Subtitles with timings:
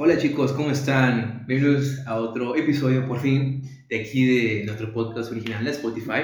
[0.00, 1.44] Hola chicos, ¿cómo están?
[1.48, 6.22] Bienvenidos a otro episodio por fin de aquí de nuestro podcast original de Spotify.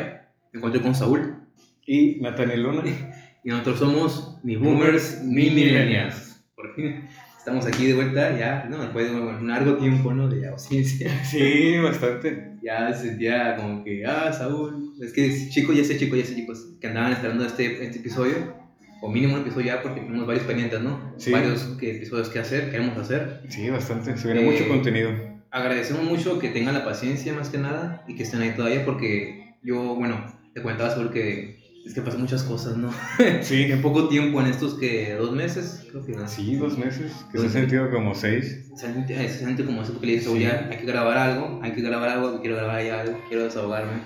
[0.53, 1.43] Me encuentro con Saúl
[1.85, 2.85] Y Nathaniel Luna.
[3.45, 6.41] y nosotros somos ni boomers ni millennials.
[6.55, 7.03] Por fin
[7.37, 8.81] estamos aquí de vuelta ya, ¿no?
[8.81, 10.29] Después de un largo tiempo, ¿no?
[10.29, 11.11] De ausencia.
[11.25, 12.53] Sí, bastante.
[12.63, 14.95] Ya se sentía como que, ah, Saúl.
[15.03, 18.63] Es que chicos, ya sé chicos, ya sé chicos, que andaban esperando este, este episodio.
[19.07, 21.15] O mínimo un episodio ya porque tenemos varios pendientes, ¿no?
[21.19, 21.30] Sí.
[21.30, 23.43] Varios que, episodios que hacer, queremos hacer.
[23.51, 24.17] Sí, bastante.
[24.17, 25.11] Se viene Eh, mucho contenido.
[25.51, 29.57] agradecemos mucho que tengan la paciencia más que nada y que estén ahí todavía porque
[29.62, 32.91] yo, bueno, te comentaba sobre que es que pasan muchas cosas, ¿no?
[33.43, 36.27] Sí, En poco tiempo, en estos que dos meses, creo que no.
[36.27, 37.12] sí, dos meses.
[37.31, 38.71] Que se Dos ha sentido como seis.
[38.75, 40.41] Se siente, se siente como eso porque le dije, Sí.
[40.41, 44.01] ya hay que grabar algo, hay que grabar algo, quiero grabar ya algo, quiero desahogarme.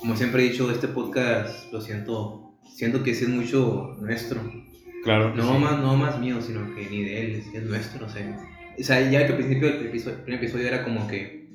[0.00, 4.40] Como siempre he dicho, este podcast lo siento, siento que sí es mucho nuestro.
[5.04, 5.34] Claro.
[5.34, 5.58] No sí.
[5.62, 8.46] más, no más mío, sino que ni de él, es, es nuestro, o sea.
[8.78, 11.48] O sea, ya que al principio del episodio, primer episodio era como que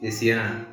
[0.00, 0.66] decía,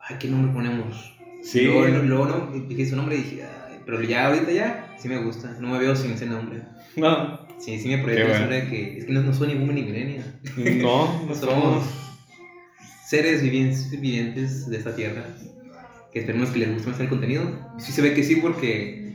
[0.00, 1.16] ay, ¿qué nombre ponemos?
[1.42, 1.62] Sí.
[1.64, 5.18] Luego, luego, no, dije su nombre y dije, "Ay", pero ya ahorita ya, sí me
[5.18, 6.62] gusta, no me veo sin ese nombre.
[6.96, 7.46] No.
[7.58, 8.48] Sí, sí me proyecto bueno.
[8.48, 10.40] de que es que no, no soy ningún ni millennial.
[10.82, 11.84] No, no Somos somos.
[13.06, 15.24] seres vivientes, vivientes de esta tierra
[16.12, 17.42] que esperemos que les guste más el contenido.
[17.78, 19.05] Sí se ve que sí porque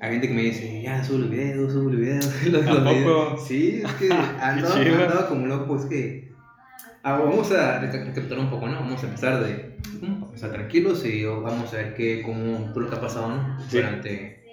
[0.00, 2.44] hay gente que me dice, ya, sube los videos, sube los videos.
[2.46, 2.94] los- ¿A los poco?
[2.94, 3.46] videos".
[3.46, 4.08] Sí, es que
[4.84, 5.02] chido.
[5.04, 6.30] andaba como loco, es que...
[7.02, 8.74] Ah, vamos a reca- recapitular un poco, ¿no?
[8.80, 9.76] Vamos a empezar de...
[10.02, 13.28] mm, Vamos a tranquilos y vamos a ver qué, cómo, todo lo que ha pasado,
[13.30, 13.60] ¿no?
[13.70, 13.76] Sí.
[13.78, 14.44] Durante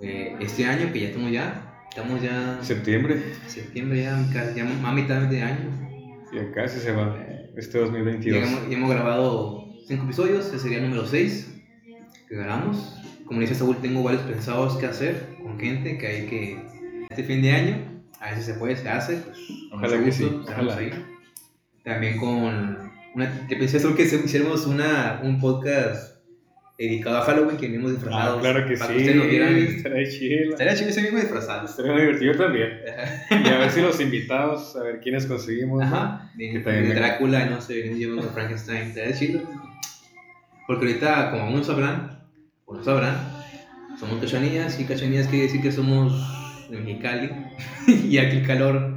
[0.00, 1.70] eh, este año, que ya estamos ya...
[1.90, 2.58] Estamos ya...
[2.62, 3.22] Septiembre.
[3.46, 5.70] Septiembre ya, casi, ya a mitad de año.
[6.32, 7.16] Ya casi se va.
[7.56, 8.24] Este 2022.
[8.42, 11.54] Llegamos- ya hemos grabado cinco episodios, ese sería el número 6
[12.28, 12.96] que grabamos.
[13.26, 16.58] Como dice Saúl, tengo varios pensados que hacer con gente que hay que.
[17.10, 17.76] Este fin de año,
[18.20, 19.16] a veces se puede, se hace.
[19.16, 19.38] Pues,
[19.72, 20.80] Ojalá que sí, gusto, estamos ojalá.
[20.86, 21.04] ahí.
[21.84, 22.92] También con.
[23.14, 26.14] Una, te pensé Saúl, que hiciéramos una, un podcast
[26.76, 28.40] dedicado a Halloween, que venimos Ah, disfrazados.
[28.40, 28.94] claro que para sí.
[28.94, 29.54] Que ustedes nos vieran.
[29.56, 30.50] Estaría chido.
[30.50, 31.66] Estaría chido ese mismo disfrazado.
[31.66, 32.70] Estaría muy divertido también.
[33.30, 35.78] Y a ver si los invitados, a ver quiénes conseguimos.
[35.80, 35.86] ¿no?
[35.86, 39.42] Ajá, de, Que de me- Drácula, no sé, llevando a Frankenstein, estaría chido.
[40.66, 42.13] Porque ahorita, como aún no sabrán,
[42.82, 43.16] sabrán,
[43.98, 46.12] somos cachanillas, y cachanillas quiere decir que somos
[46.70, 47.30] de Mexicali,
[47.86, 48.94] y aquí el calor.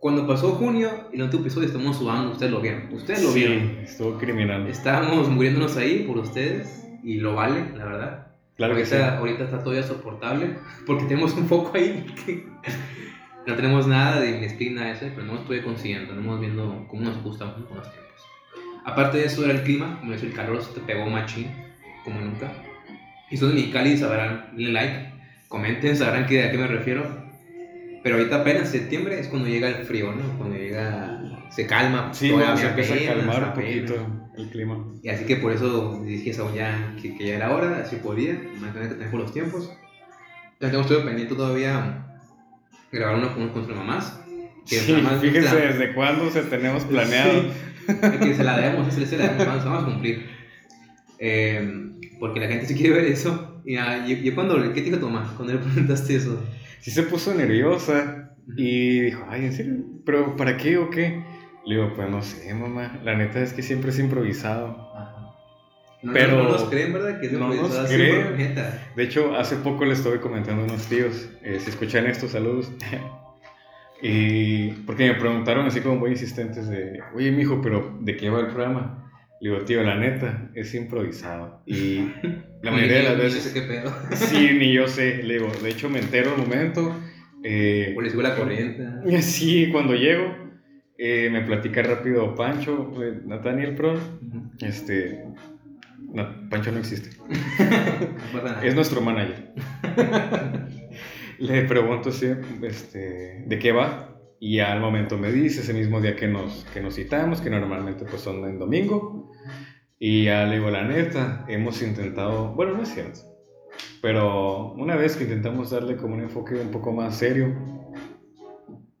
[0.00, 3.78] Cuando pasó junio, el último episodio estamos sudando, ustedes lo vieron, ustedes lo Sí, vieron.
[3.82, 4.68] estuvo criminal.
[4.68, 8.26] Estábamos muriéndonos ahí por ustedes, y lo vale, la verdad.
[8.56, 8.94] Claro que sí.
[8.94, 10.56] ahorita, ahorita está todavía soportable,
[10.86, 12.46] porque tenemos un foco ahí que
[13.46, 17.56] no tenemos nada de de eso, pero no estoy consiguiendo, estamos viendo cómo nos ajustamos
[17.66, 18.22] con los tiempos.
[18.84, 21.48] Aparte de eso era el clima, como es el calor, se te pegó machín,
[22.04, 22.52] como nunca.
[23.30, 25.12] Y son de Mexicali, sabrán, denle like,
[25.48, 27.28] comenten, sabrán que, a qué me refiero.
[28.02, 30.38] Pero ahorita apenas septiembre es cuando llega el frío, ¿no?
[30.38, 32.14] Cuando llega, se calma.
[32.14, 34.84] Sí, bueno, se empieza a calmar un poquito el clima.
[35.02, 38.40] Y así que por eso dije eso ya, que, que ya era hora, así podía,
[38.60, 39.70] mantener que tener por los tiempos.
[40.60, 42.04] Ya tengo estoy pendiente todavía
[42.90, 44.20] grabar uno con, con nuestras mamás.
[44.66, 47.44] Que Sí, mamás fíjense desde cuándo se tenemos planeado.
[48.20, 50.26] que se la debemos, se la debemos, vamos, vamos a cumplir.
[51.18, 53.60] Eh, porque la gente se quiere ver eso.
[53.64, 56.42] Y ah, cuando, ¿qué te dijo tu mamá cuando le preguntaste eso?
[56.80, 59.74] Sí se puso nerviosa y dijo, ay, ¿en serio?
[60.04, 61.22] ¿Pero para qué o qué?
[61.66, 63.00] Le digo, pues no sé, mamá.
[63.04, 64.90] La neta es que siempre es improvisado.
[64.94, 65.14] Ajá.
[66.02, 67.20] No, Pero- no, no nos creen, ¿verdad?
[67.20, 68.36] Que es no nos sí, creen.
[68.38, 68.88] neta.
[68.94, 72.70] De hecho, hace poco le estuve comentando a unos tíos, eh, si escuchan estos saludos.
[74.02, 78.40] y porque me preguntaron así como muy insistentes de, oye, mijo, pero ¿de qué va
[78.40, 79.07] el programa?
[79.40, 81.62] Le digo, tío, la neta, es improvisado.
[81.66, 81.98] Y
[82.62, 83.52] la mayoría de las veces...
[83.52, 83.94] qué pedo.
[84.14, 85.22] Sí, ni yo sé.
[85.22, 86.94] Le digo, de hecho me entero al momento.
[87.44, 88.84] eh, O les la corriente.
[89.22, 90.34] Sí, cuando llego,
[90.98, 93.94] eh, me platica rápido Pancho, eh, Nathaniel Pro.
[93.94, 94.50] Ujú.
[94.60, 95.24] Este.
[96.12, 97.10] no, Pancho no existe.
[98.64, 99.52] Es nuestro manager.
[101.38, 102.26] Le pregunto si,
[102.62, 104.17] este, de qué va.
[104.40, 108.04] Y al momento me dice, ese mismo día que nos, que nos citamos, que normalmente
[108.04, 109.32] pues son en domingo.
[109.98, 113.20] Y ya le digo, la neta, hemos intentado, bueno, no es cierto.
[114.00, 117.52] Pero una vez que intentamos darle como un enfoque un poco más serio,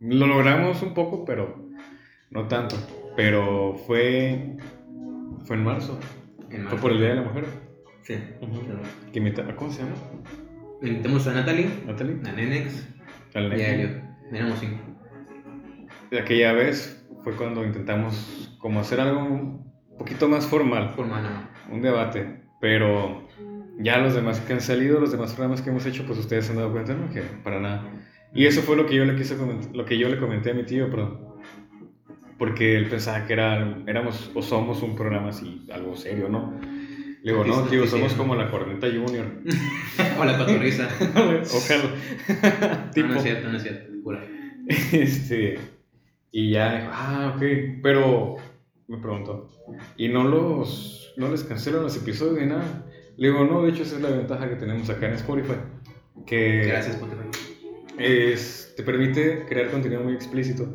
[0.00, 1.68] lo logramos un poco, pero
[2.30, 2.74] no tanto.
[3.16, 4.56] Pero fue,
[5.44, 5.98] fue en marzo.
[6.50, 7.44] En Fue por el Día de la Mujer.
[8.02, 8.14] Sí.
[9.12, 9.94] Que invita- ¿Cómo se llama?
[10.82, 12.16] Invitamos a Natalie, Natalie.
[12.24, 12.88] a Nenex
[13.34, 14.02] Al y a Elliot.
[14.32, 14.78] Éramos cinco.
[16.12, 21.28] Aquella vez fue cuando intentamos como hacer algo un poquito más formal, Por mano.
[21.70, 23.26] un debate, pero
[23.78, 26.52] ya los demás que han salido, los demás programas que hemos hecho, pues ustedes se
[26.52, 27.10] han dado cuenta, ¿no?
[27.12, 27.84] Que para nada.
[28.34, 30.54] Y eso fue lo que yo le quise comentar, lo que yo le comenté a
[30.54, 31.38] mi tío, pero
[32.38, 36.58] porque él pensaba que era, éramos o somos un programa así, algo serio, ¿no?
[37.22, 39.26] Le digo, no, tío, somos como la Corneta Junior.
[40.20, 40.88] o la Cotorriza.
[41.54, 42.90] Ojalá.
[42.94, 43.08] tipo.
[43.08, 43.92] No, no es cierto, no es cierto.
[44.02, 44.24] Pura.
[44.92, 45.58] Este,
[46.30, 47.42] y ya dijo, ah, ok,
[47.82, 48.36] pero
[48.86, 49.48] me preguntó,
[49.96, 52.84] ¿y no los, no les cancelan los episodios ni nada?
[53.16, 55.56] Le digo, no, de hecho esa es la ventaja que tenemos acá en Spotify.
[56.26, 57.28] Que Gracias, Spotify.
[57.98, 60.72] Es, te permite crear contenido muy explícito.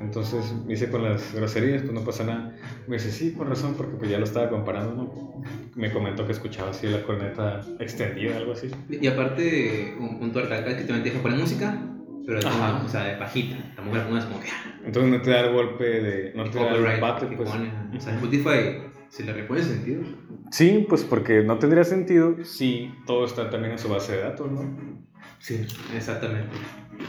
[0.00, 2.56] Entonces me hice con las groserías, pues no pasa nada.
[2.86, 5.42] Me dice, sí, con razón, porque pues ya lo estaba comparando, ¿no?
[5.74, 8.70] Me comentó que escuchaba así la corneta extendida, algo así.
[8.88, 11.78] Y aparte, un punto de recalcar que te deja poner música,
[12.26, 13.56] pero o sea, de pajita.
[13.74, 14.48] Tampoco la como que...
[14.48, 16.32] ah, Entonces no te da el golpe de...
[16.34, 17.50] No te da el que pues.
[17.50, 17.72] pone.
[17.96, 20.02] O sea, Spotify, si le repone sentido.
[20.50, 24.50] Sí, pues porque no tendría sentido si todo está también en su base de datos,
[24.50, 24.78] ¿no?
[25.38, 26.56] Sí, exactamente.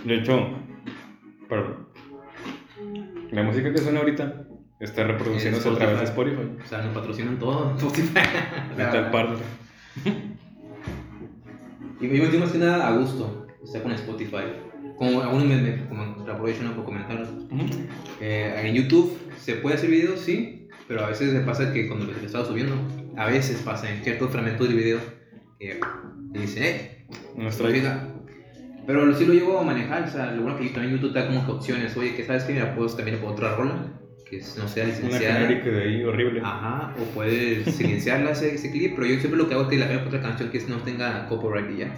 [0.05, 0.49] De hecho,
[1.49, 1.87] perdón.
[3.31, 4.45] La música que suena ahorita
[4.79, 6.57] está reproduciéndose a través de Spotify.
[6.63, 7.75] O sea, nos patrocinan todo.
[7.77, 8.19] Spotify.
[8.77, 9.37] Está el partner.
[12.01, 14.70] Y me metí más que nada a gusto, está con Spotify.
[15.01, 16.75] Como aún me, me como aprovecho ¿no?
[16.75, 17.25] por comentar.
[18.19, 22.06] Eh, en YouTube se puede hacer videos, sí, pero a veces me pasa que cuando
[22.06, 22.75] lo estaba subiendo,
[23.18, 25.00] a veces pasa en ciertos fragmentos del video
[25.59, 25.80] que
[26.31, 27.06] te dicen, eh,
[27.36, 28.09] Nuestra oiga.
[28.86, 31.25] Pero sí lo llevo a manejar, o sea, lo bueno que también YouTube te da
[31.25, 34.00] como que opciones, oye, que sabes que mira, puedes cambiar por otra rola,
[34.30, 35.39] que no sea Una licenciada.
[35.39, 36.42] genérica de ahí horrible.
[36.44, 39.77] Ajá, o puedes silenciarla ese, ese clip, pero yo siempre lo que hago es que
[39.77, 41.95] la cambio por otra canción que no tenga copyright y ya.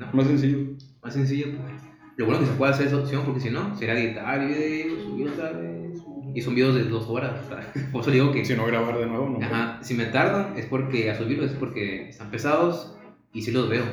[0.00, 0.08] ¿no?
[0.12, 0.58] Más sencillo.
[1.00, 1.91] Más sencillo, pues.
[2.16, 5.28] Lo bueno que se puede hacer esa opción, porque si no, será editar videos, subir
[5.28, 5.98] otra vez.
[6.34, 7.32] Y son videos de dos horas.
[7.92, 8.44] Por eso digo que.
[8.44, 9.44] Si no grabar de nuevo, no.
[9.44, 12.96] Ajá, si me tardan es porque a subirlos es porque están pesados
[13.32, 13.84] y si los veo.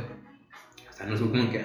[0.90, 1.62] O sea, no es como que.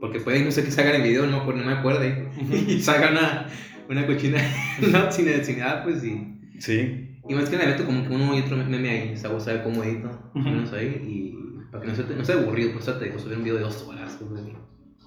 [0.00, 2.30] Porque puede no sé que salgan el video, no, acuerdo- no me acuerde.
[2.68, 3.46] Y salgan una,
[3.88, 4.38] una cochina
[4.92, 5.26] no, sin,
[5.58, 6.38] nada, pues sí.
[6.58, 7.18] Sí.
[7.28, 9.44] Y más que nada meto como que uno y otro meme ahí, o sea, vos
[9.44, 13.04] sabes cómo edito, menos ahí, y para que no sea, no sea aburrido, pues te
[13.04, 14.16] digo, subir un video de dos horas.
[14.20, 14.52] así.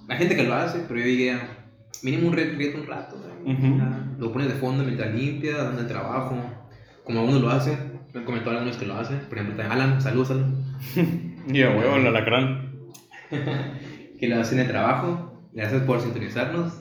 [0.10, 1.40] Hay gente que lo hace, pero yo diría,
[2.02, 3.16] mínimo un reto un rato.
[3.46, 3.80] Ujú.
[3.82, 6.38] Ah, lo pones de fondo mientras limpia, dando el trabajo,
[7.04, 10.02] como algunos lo hacen, me han comentado algunos que lo hacen, por ejemplo, también Alan,
[10.02, 10.64] saludos Alan,
[11.48, 12.72] Y a huevo, el alacrán.
[14.20, 16.74] que lo hacen el trabajo, gracias por sintonizarnos,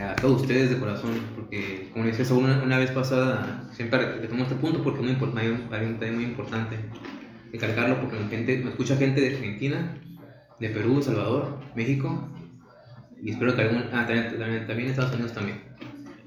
[0.00, 4.44] a todos ustedes de corazón, porque como decía Saúl una, una vez pasada, siempre retomo
[4.44, 6.76] este punto porque es muy, hay un, hay un detalle muy importante
[7.52, 9.94] recalcarlo porque la gente, me escucha gente de Argentina,
[10.60, 12.28] de Perú, Salvador, México,
[13.22, 15.58] y espero que algún, ah, también, también, también Estados Unidos también.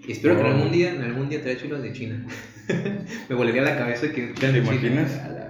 [0.08, 0.48] Y espero que Oh.
[0.48, 2.26] algún día, en algún día traiga chulas de China.
[3.30, 5.12] me volaría la cabeza que ¿Te de imaginas?
[5.16, 5.46] La.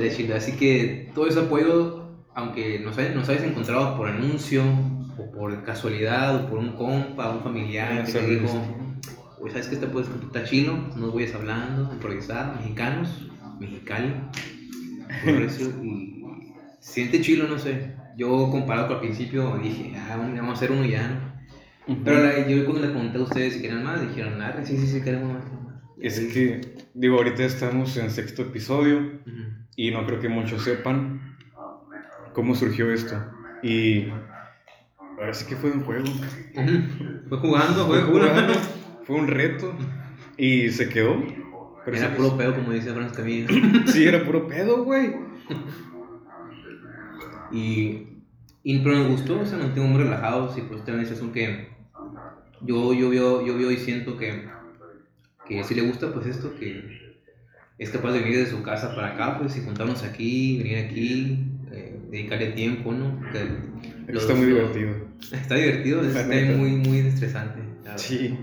[0.00, 0.36] De China.
[0.36, 4.62] Así que todo ese apoyo, aunque nos, hay- nos hayas encontrado por anuncio,
[5.16, 8.48] o por casualidad, o por un compa, un familiar que te dijo,
[9.40, 9.74] Oye, ¿sabes qué?
[9.74, 13.28] Este puedes está chilo, unos güeyes hablando, improvisado, mexicanos,
[13.60, 14.12] mexicali,
[15.24, 16.23] por eso, y
[16.84, 17.94] siente chilo, no sé.
[18.16, 21.34] Yo comparado con al principio dije, ah, vamos a hacer uno ya, ¿no?
[22.04, 24.86] Pero la- yo cuando le pregunté a ustedes si querían más, dijeron, ah, sí, sí,
[24.86, 25.44] sí, queremos más.
[25.44, 25.74] queremos más".
[26.00, 26.60] Es que,
[26.94, 29.42] digo, ahorita estamos en sexto episodio Ujú.
[29.76, 31.36] y no creo que muchos sepan
[32.34, 33.16] cómo surgió esto.
[33.62, 34.08] Y
[35.18, 36.04] ahora sí que fue un juego.
[37.28, 38.52] Fue jugando, Fue fue jugando.
[39.04, 39.74] fue un reto
[40.36, 41.22] y se quedó.
[41.84, 43.48] Pero Era puro pedo, como dice Franz Camilo.
[43.86, 45.14] Sí, era puro pedo, güey.
[47.54, 48.08] Y,
[48.62, 51.32] y pero me gustó, o sea, nos mantengo muy relajados y pues también es un
[51.32, 51.68] que
[52.62, 54.48] yo, yo, veo, yo veo y siento que,
[55.46, 57.14] que si le gusta pues esto, que
[57.78, 61.46] es capaz de venir de su casa para acá, pues y juntarnos aquí, venir aquí,
[61.72, 63.20] eh, dedicarle tiempo, ¿no?
[64.08, 64.90] Los- Está muy divertido.
[65.32, 67.58] Está divertido, La está muy, muy estresante.
[67.82, 67.98] la verdad.
[67.98, 68.38] Sí.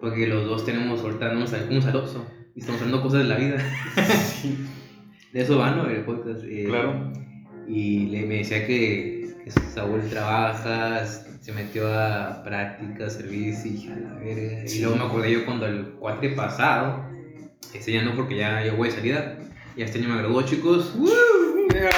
[0.00, 3.36] Porque los dos tenemos, ahorita no nos un saloso y estamos hablando cosas de la
[3.36, 3.56] vida.
[3.96, 4.58] sí.
[5.32, 5.88] De eso va, ¿no?
[5.88, 6.42] El podcast.
[6.44, 7.10] eh, Claro.
[7.68, 13.96] Y le, me decía que, que Saúl trabaja, se metió a prácticas, servicio y a
[13.96, 14.64] la verga.
[14.66, 17.04] Y luego me acordé yo cuando el cuatre pasado,
[17.72, 19.36] ese ya no porque ya, ya voy de salida,
[19.76, 20.94] ya este año me graduó, chicos.
[20.96, 21.90] Me va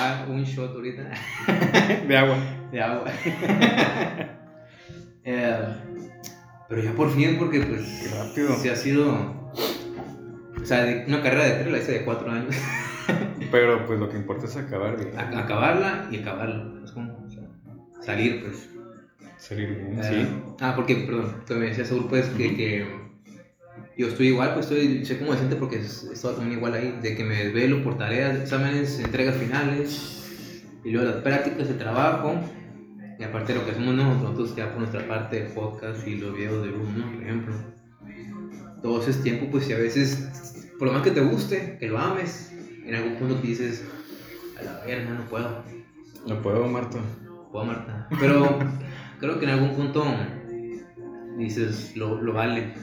[0.00, 1.02] a dar un shot ahorita
[2.08, 2.36] De agua.
[2.72, 3.10] de agua.
[5.26, 5.58] Eh,
[6.68, 7.80] pero ya por fin, porque pues.
[8.02, 8.54] Qué rápido.
[8.56, 9.10] Sí ha sido.
[10.60, 12.54] O sea, de- una carrera de tres la hice de cuatro años.
[13.54, 15.16] Pero pues lo que importa es acabar bien.
[15.18, 16.82] A- acabarla y acabarla.
[16.84, 17.44] Es como, o sea,
[18.02, 18.68] salir, pues.
[19.38, 19.98] Salir bien.
[20.00, 20.54] Eh, Sí.
[20.60, 22.86] Ah, porque, perdón, que me decía Saúl, pues, que, que
[23.96, 27.14] yo estoy igual, pues estoy, soy como decente porque es- estaba también igual ahí, de
[27.16, 30.24] que me desvelo por tareas, exámenes, entregas finales,
[30.84, 32.34] y luego las prácticas de trabajo,
[33.16, 36.34] Y aparte de lo que hacemos nosotros ya por nuestra parte, el podcast y los
[36.36, 37.12] videos de Room, ¿no?
[37.12, 37.54] Por ejemplo.
[38.82, 41.96] Todo ese tiempo, pues si a veces, por lo más que te guste, que lo
[41.96, 42.52] ames,
[42.86, 43.84] en algún punto te dices,
[44.58, 45.64] a la verga, no puedo.
[46.26, 46.98] No puedo, Marta.
[47.24, 48.08] No puedo, Marta.
[48.20, 48.58] Pero
[49.20, 50.04] creo que en algún punto
[51.38, 52.74] dices, lo, lo vale.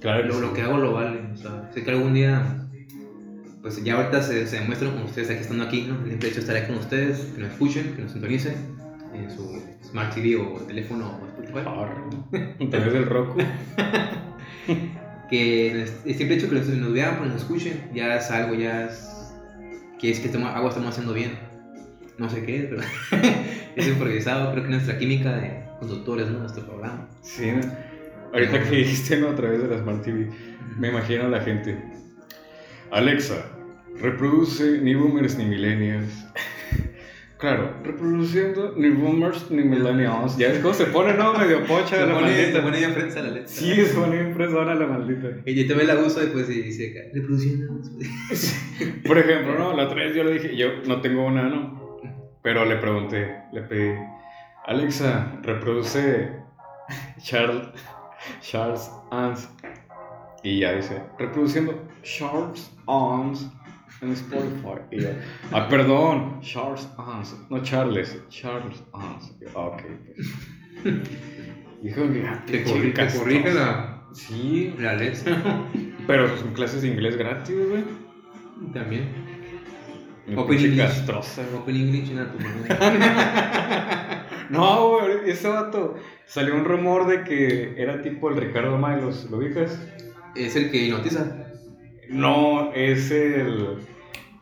[0.00, 0.40] Claro que Lo, sí.
[0.40, 1.20] lo que hago lo vale.
[1.32, 2.68] O sea, sé que algún día,
[3.62, 6.04] pues ya ahorita se, se demuestran con ustedes aquí estando aquí, ¿no?
[6.04, 8.54] El hecho de estar aquí con ustedes, que nos escuchen, que nos sintonicen
[9.14, 12.70] en su Smart TV o teléfono o Spotify.
[12.70, 13.38] Través del Roku.
[15.30, 18.84] Que el simple hecho que nos, nos vean, pues nos escuchen, ya es algo, ya
[18.84, 19.10] es.
[19.98, 21.38] Que es que estamos, algo estamos haciendo bien.
[22.18, 22.82] No sé qué, pero
[23.76, 24.52] es improvisado.
[24.52, 26.40] Creo que nuestra química de conductores, ¿no?
[26.40, 27.08] Nuestro programa.
[27.22, 27.60] Sí, ¿no?
[28.32, 29.30] ahorita que dijiste, ¿no?
[29.30, 30.30] A través de la Smart TV,
[30.78, 31.78] me imagino a la gente.
[32.90, 33.46] Alexa,
[34.00, 36.26] reproduce ni boomers ni millennials.
[37.38, 40.38] Claro, reproduciendo ni boomers ni millennials.
[40.38, 41.34] Ya es como se pone, ¿no?
[41.34, 42.62] Medio pocha Se la pone, se maldita.
[42.62, 43.48] pone ya enfrente a la letra.
[43.48, 45.28] Sí, se pone impresora la maldita.
[45.44, 47.78] Y yo también la uso y pues y dice reproduciendo.
[49.06, 49.76] Por ejemplo, ¿no?
[49.76, 51.98] La otra vez yo le dije, yo no tengo una, ¿no?
[52.42, 53.94] Pero le pregunté, le pedí,
[54.66, 56.30] Alexa, reproduce
[57.18, 57.68] Charles,
[58.40, 59.50] Charles Ans.
[60.42, 63.50] Y ya dice, reproduciendo Charles Ans
[64.02, 64.80] en Spotify.
[64.90, 65.08] Y yo,
[65.52, 69.32] ah, perdón, Charles Ans, no Charles, Charles Ans.
[69.40, 69.82] Y yo, "Ah, ok.
[71.82, 73.24] Dijo, mira, Te qué corrige, te castroso".
[73.24, 75.42] corrige la, Sí, la Alexa.
[76.06, 77.84] pero son clases de inglés gratis, güey.
[78.72, 79.08] También.
[80.26, 80.86] Mi Open pinche English.
[80.86, 81.62] castrosa, güey.
[81.62, 82.38] Open English en tu.
[84.50, 85.96] No, güey, ese vato.
[86.24, 89.76] Salió un rumor de que era tipo el Ricardo Milos, ¿lo ubicas?
[90.36, 91.45] Es el que hipnotiza.
[92.08, 93.78] No, es el.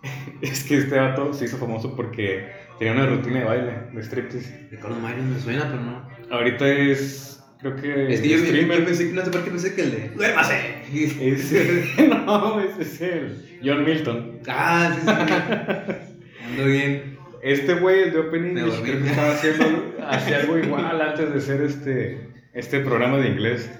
[0.43, 2.47] Es que este vato se hizo famoso porque
[2.79, 4.69] tenía una rutina de baile, de striptease.
[4.71, 6.07] Ricardo Mario me suena, pero no.
[6.31, 7.43] Ahorita es.
[7.61, 8.13] Creo que.
[8.13, 8.81] Es que yo, streamer.
[8.81, 10.09] yo pensé que no sé por qué pensé que el de.
[10.11, 10.83] ¡Duérmase!
[10.93, 14.41] Es- no, ese es el John Milton.
[14.49, 16.45] ah, sí, sí.
[16.51, 17.15] Ando bien.
[17.43, 21.41] Este güey, el de Open English, creo que estaba haciendo hacía algo igual antes de
[21.41, 23.71] ser este, este programa de inglés.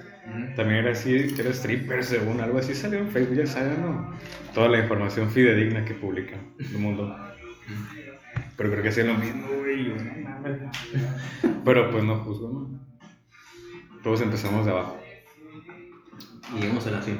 [0.55, 4.11] También era así, era stripper según algo así salió en Facebook, ya saben, ¿no?
[4.53, 7.15] Toda la información fidedigna que publica el mundo.
[8.57, 9.93] Pero creo que hacían lo mismo, güey.
[11.63, 12.79] Pero pues no juzgo, ¿no?
[14.03, 14.97] Todos empezamos de abajo.
[16.55, 17.19] Y llegamos a la 100.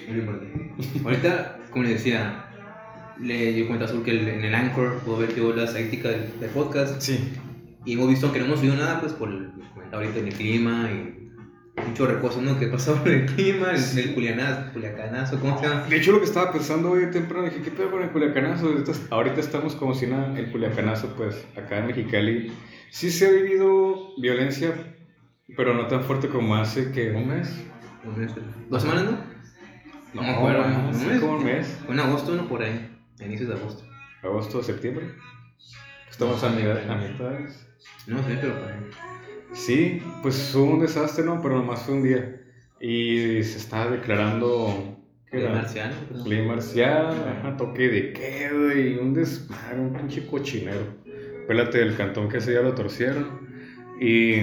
[0.00, 0.70] Es lo importante.
[1.04, 2.44] Ahorita, como les decía,
[3.20, 6.40] le dio cuenta Azul que el- en el Anchor puedo ver yo las estadísticas del,
[6.40, 7.00] del podcast.
[7.00, 7.32] Sí.
[7.84, 10.90] Y hemos visto que no hemos subido nada, pues por el comentario ahorita del clima
[10.92, 11.17] y
[11.86, 12.58] mucho reposo, ¿no?
[12.58, 15.82] Que pasaba con el clima, el, el culianazo, culiacanazo, ¿cómo se llama?
[15.88, 18.74] De hecho, lo que estaba pensando hoy temprano, dije, ¿qué pedo con el culiacanazo?
[19.10, 22.52] Ahorita, estamos como si nada, el culiacanazo, pues, acá en Mexicali.
[22.90, 24.74] Sí se ha vivido violencia,
[25.56, 27.50] pero no tan fuerte como hace que un mes.
[28.70, 29.18] ¿Dos semanas, no?
[30.14, 31.20] No me acuerdo, más, ¿un mes?
[31.20, 31.78] como un mes.
[31.88, 32.48] En agosto, ¿no?
[32.48, 33.84] Por ahí, a inicios de agosto.
[34.22, 35.10] Agosto, septiembre.
[36.10, 37.66] Estamos a mitad, a mitades.
[38.06, 38.90] No sé, pero por ahí.
[39.52, 41.40] Sí, pues fue un desastre, ¿no?
[41.42, 42.42] Pero nomás fue un día.
[42.80, 44.94] Y se estaba declarando...
[45.30, 45.52] ¿Qué era?
[45.52, 45.94] marciano.
[46.24, 50.96] Ley ajá, toque de quedo y un desmadre, un pinche cochinero.
[51.46, 53.46] Pélate del cantón que ese día lo torcieron.
[54.00, 54.40] Y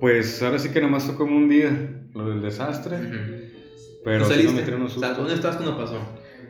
[0.00, 1.70] pues ahora sí que nomás como un día
[2.14, 2.98] lo del desastre.
[4.04, 4.52] Pero ¿Tú sí nos saliste?
[4.54, 5.16] metieron.
[5.16, 5.98] ¿Dónde estabas cuando pasó?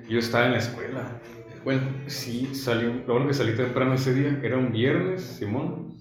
[0.09, 1.21] Yo estaba en la escuela.
[1.65, 5.99] Bueno, Sí, salí, lo bueno que salí temprano ese día, era un viernes, Simón.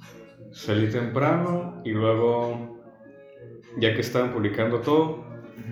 [0.51, 2.81] Salí temprano y luego,
[3.77, 5.23] ya que estaban publicando todo,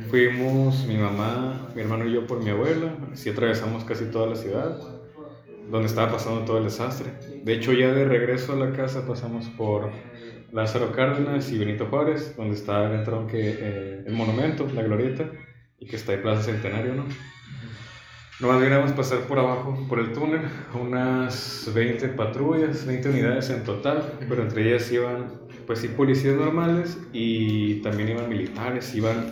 [0.10, 2.96] fuimos mi mamá, mi hermano y yo por mi abuela.
[3.12, 4.80] Así atravesamos casi toda la ciudad,
[5.70, 7.12] donde estaba pasando todo el desastre.
[7.44, 9.92] De hecho, ya de regreso a la casa pasamos por
[10.52, 15.30] Lázaro Cárdenas y Benito Juárez, donde está el tronque, eh, el monumento, la glorieta,
[15.80, 17.06] y que está en Plaza Centenario, ¿no?
[18.40, 20.42] Nomás logramos pasar por abajo, por el túnel,
[20.80, 27.00] unas 20 patrullas, 20 unidades en total, pero entre ellas iban, pues sí, policías normales
[27.14, 29.32] y también iban militares, iban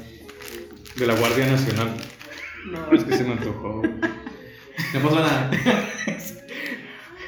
[0.95, 1.89] de la Guardia Nacional.
[2.65, 3.83] No, es que se me antojó.
[3.83, 5.51] no pasó nada.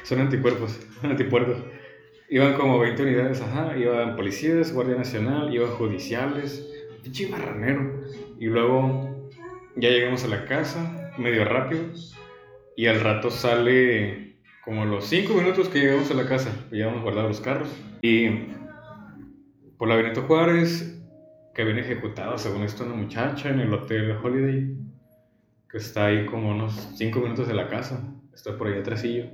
[0.01, 1.57] Son anticuerpos, antipuercos.
[2.27, 6.67] Iban como 20 unidades, ajá, iban policías, Guardia Nacional, iban judiciales,
[7.03, 8.03] pinche marranero.
[8.39, 9.29] Y luego
[9.75, 11.83] ya llegamos a la casa, medio rápido,
[12.75, 14.27] y al rato sale
[14.63, 17.69] como los 5 minutos que llegamos a la casa, ya habíamos guardado los carros.
[18.01, 18.29] Y
[19.77, 21.01] por la Benito Juárez,
[21.55, 24.77] que habían ejecutado, según esto, una muchacha en el Hotel Holiday,
[25.69, 29.25] que está ahí como unos 5 minutos de la casa, está por ahí atrasillo.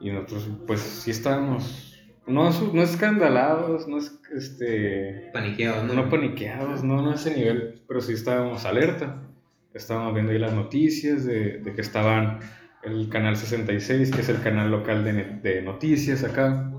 [0.00, 5.30] Y nosotros, pues sí estábamos, no, no escandalados, no es, este...
[5.32, 5.94] Paniqueados, ¿no?
[5.94, 9.29] No paniqueados, no, no a ese nivel, pero sí estábamos alerta.
[9.74, 12.40] Estábamos viendo ahí las noticias de, de que estaban
[12.82, 16.72] el canal 66, que es el canal local de, de noticias acá,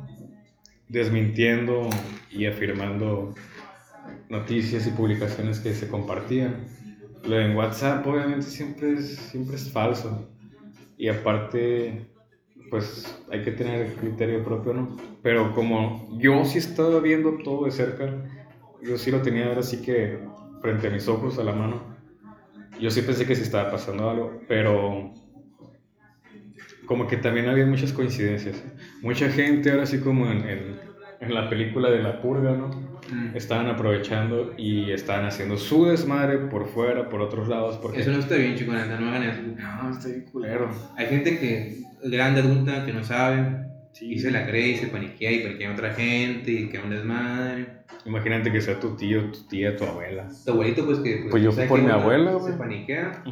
[0.88, 1.90] desmintiendo
[2.32, 3.34] y afirmando
[4.30, 6.66] noticias y publicaciones que se compartían.
[7.24, 10.28] Lo en WhatsApp obviamente siempre es, siempre es falso.
[10.98, 12.08] Y aparte,
[12.70, 14.98] pues hay que tener criterio propio, ¿no?
[15.22, 18.12] Pero como yo sí estaba viendo todo de cerca,
[18.82, 20.20] yo sí lo tenía ahora sí que
[20.62, 21.91] frente a mis ojos, a la mano.
[22.80, 25.14] Yo sí pensé que sí estaba pasando algo, pero
[26.86, 28.64] como que también había muchas coincidencias.
[29.02, 30.48] Mucha gente ahora sí como en,
[31.20, 32.68] en, la película de La Purga, ¿no?
[33.12, 33.36] Mm.
[33.36, 37.78] Estaban aprovechando y estaban haciendo su desmadre por fuera, por otros lados.
[37.78, 38.02] Porque...
[38.02, 39.42] Eso no está bien, chico, no hagan eso.
[39.58, 40.70] No, está bien culero.
[40.98, 45.32] Hay gente que, grande, adulta, que no sabe y se la cree y se paniquea
[45.32, 47.68] y paniquea a otra gente y que un desmadre.
[48.06, 50.28] Imagínate que sea tu tío, tu tía, tu abuela.
[50.46, 51.18] Tu abuelito, pues que.
[51.18, 52.54] Pues, pues yo por mi abuela, güey.
[52.54, 53.24] Se paniquea.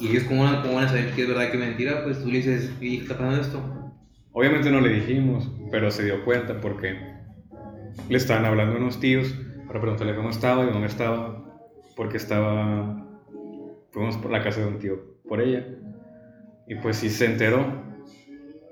[0.00, 2.04] Y ellos, ¿cómo, ¿cómo, van a saber qué es verdad y qué es mentira?
[2.04, 3.92] Pues tú le dices, ¿y qué está pasando esto?
[4.32, 6.96] Obviamente no le dijimos, pero se dio cuenta porque
[8.08, 9.34] le estaban hablando unos tíos
[9.66, 11.44] para preguntarle cómo estaba y dónde estaba,
[11.96, 13.06] porque estaba.
[13.90, 15.66] Fuimos por la casa de un tío por ella.
[16.68, 17.89] Y pues sí se enteró.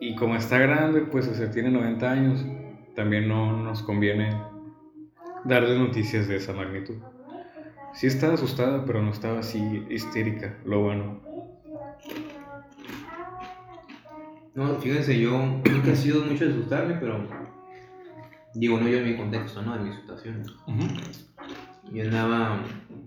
[0.00, 2.46] Y como está grande, pues o sea, tiene 90 años,
[2.94, 4.30] también no nos conviene
[5.44, 6.96] darle noticias de esa magnitud.
[7.94, 11.20] Sí estaba asustada, pero no estaba así histérica, lo bueno.
[14.54, 17.26] No, fíjense, yo nunca he sido mucho de asustarme, pero
[18.54, 19.76] digo, no yo en mi contexto, ¿no?
[19.76, 20.42] De mi situación.
[21.92, 22.60] Yo andaba,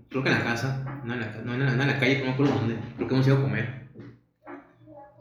[0.08, 2.18] creo que en la casa, no en la, no, en la, no en la calle,
[2.18, 3.81] no me acuerdo dónde, creo que hemos ido a comer.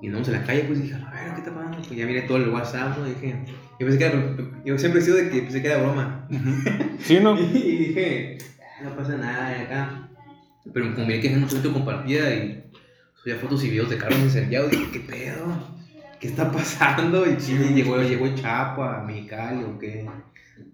[0.01, 1.77] Y andamos en la calle, pues dije, a ver, ¿qué está pasando?
[1.77, 3.05] Pues ya miré todo el WhatsApp, ¿no?
[3.05, 3.35] Dije,
[3.79, 6.27] yo pensé que era, yo siempre he sido de que pensé que era broma.
[6.99, 7.39] Sí, ¿no?
[7.39, 8.37] y dije,
[8.83, 10.09] no pasa nada de acá.
[10.73, 12.63] Pero como vi que es una foto compartida y
[13.15, 15.81] subía fotos y videos de carros incendiados, dije, ¿qué pedo?
[16.19, 17.25] ¿Qué está pasando?
[17.29, 20.07] Y sí, llegó, llegó Chapo a Mexicali o qué.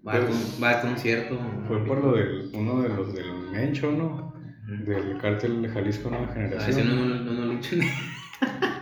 [0.06, 1.38] Va, pues, va al concierto.
[1.66, 4.34] Fue por lo de uno de los del Mencho, ¿no?
[4.66, 6.62] Del cártel de Jalisco Nueva Generación.
[6.62, 7.60] A ese no, no, no, no lo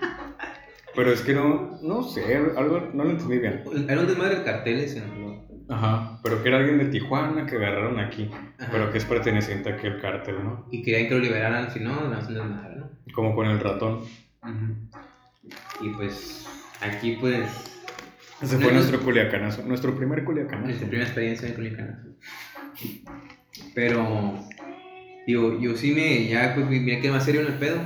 [0.96, 3.62] Pero es que no, no sé, algo no lo entendí bien.
[3.88, 5.26] Era un desmadre de carteles en
[5.68, 8.30] Ajá, pero que era alguien de Tijuana que agarraron aquí,
[8.70, 10.66] pero que es perteneciente a aquel cártel, ¿no?
[10.70, 12.90] Y querían que lo liberaran, si no, no hacen nada, ¿no?
[13.12, 14.04] Como con el ratón.
[15.80, 16.46] Y pues,
[16.80, 17.48] aquí pues...
[18.40, 20.66] Ese fue nuestro culiacanazo, nuestro primer culiacanazo.
[20.66, 22.08] Nuestra primera experiencia en culiacanazo.
[23.74, 24.38] Pero,
[25.26, 27.80] digo, yo sí me, ya pues miré que más serio en el pedo.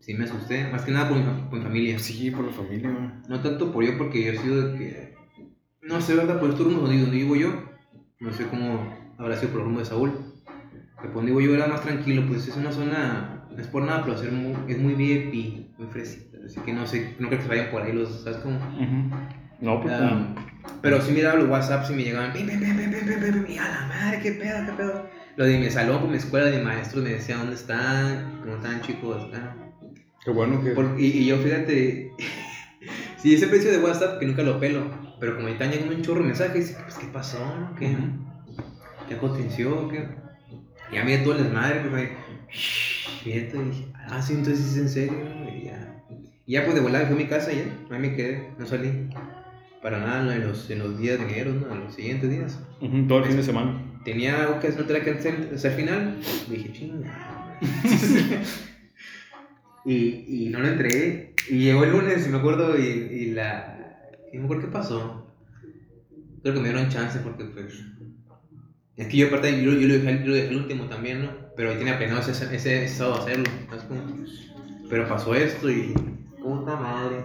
[0.00, 1.98] Sí me asusté, más que nada por mi, por mi familia.
[1.98, 3.22] Sí, por la familia.
[3.28, 5.20] No tanto por yo, porque yo he sido de que
[5.82, 6.38] no sé, ¿verdad?
[6.38, 7.64] Por estos rumos donde, donde vivo yo,
[8.20, 10.12] no sé cómo habrá sido por el rumbo de Saúl.
[11.00, 14.02] Pero donde vivo yo era más tranquilo, pues es una zona, no es por nada,
[14.04, 16.38] pero es muy, es muy VIP, muy fresita.
[16.44, 18.58] Así que no sé, no creo que se vayan por ahí los, ¿sabes cómo?
[19.60, 20.34] No, pues um,
[20.80, 23.58] Pero sí miraba los WhatsApps y me llegaban, pim, pim, pim, pim, pim, pim, y
[23.58, 25.06] a la madre, qué pedo, qué pedo.
[25.36, 28.80] Lo de mi salón, por mi escuela de maestros, me decían dónde están, cómo están
[28.82, 29.28] chicos.
[29.34, 29.54] Ah.
[30.30, 31.02] Qué bueno que...
[31.02, 32.12] y, y yo, fíjate,
[33.16, 34.84] sí, ese precio de WhatsApp que nunca lo pelo.
[35.18, 37.38] Pero como están llegando un chorro de mensajes, pues, ¿qué pasó?
[37.76, 37.96] ¿Qué,
[39.08, 39.88] ¿Qué aconteció?
[39.88, 40.08] ¿Qué?
[40.92, 42.10] Ya miré todo el desmadre, pues,
[43.24, 45.18] fíjate, y dije, ah, sí, entonces es en serio,
[45.52, 46.04] y ya.
[46.46, 48.66] Y ya, pues, de volar fui a mi casa y ya, ahí me quedé, no
[48.66, 49.08] salí.
[49.82, 51.74] Para nada en los, en los días de enero, ¿no?
[51.74, 52.60] En los siguientes días.
[53.08, 53.82] todo el fin de semana.
[54.04, 56.16] Tenía algo que no tenía que hacer hasta el final.
[56.48, 57.58] Dije, chinga.
[59.84, 61.34] y, y no lo entregué.
[61.48, 63.80] Y llegó el lunes, y me acuerdo, y, y la,
[64.32, 65.26] y me acuerdo qué pasó.
[66.42, 67.84] Creo que me dieron chance porque, pues.
[68.96, 71.30] Es que yo, aparte, yo, yo, lo, dejé, yo lo dejé el último también, ¿no?
[71.56, 73.50] Pero tenía planeado ese, ese sábado hacerlo.
[74.88, 75.94] Pero pasó esto y.
[76.42, 77.22] Puta madre.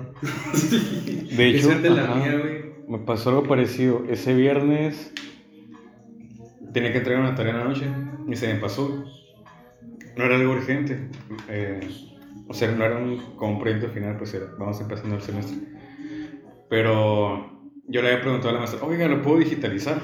[1.36, 2.41] De hecho, la mía,
[2.88, 4.06] me pasó algo parecido.
[4.10, 5.13] Ese viernes
[6.74, 7.86] tenía que entregar una tarea en la noche
[8.28, 9.06] y se me pasó.
[10.18, 11.10] No era algo urgente.
[11.48, 11.80] Eh,
[12.48, 15.58] o sea, no era un, como proyecto final, pues era, vamos empezando el semestre.
[16.70, 20.02] Pero yo le había preguntado a la maestra, oiga, ¿lo puedo digitalizar?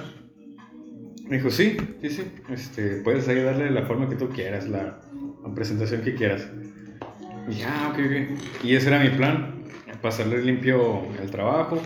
[1.27, 4.99] Me dijo, sí, sí, sí, este, puedes ahí darle la forma que tú quieras, la,
[5.55, 6.47] presentación que quieras.
[7.49, 8.63] Y ya, ok, ok.
[8.63, 9.63] Y ese era mi plan,
[10.01, 11.81] pasarle limpio el trabajo,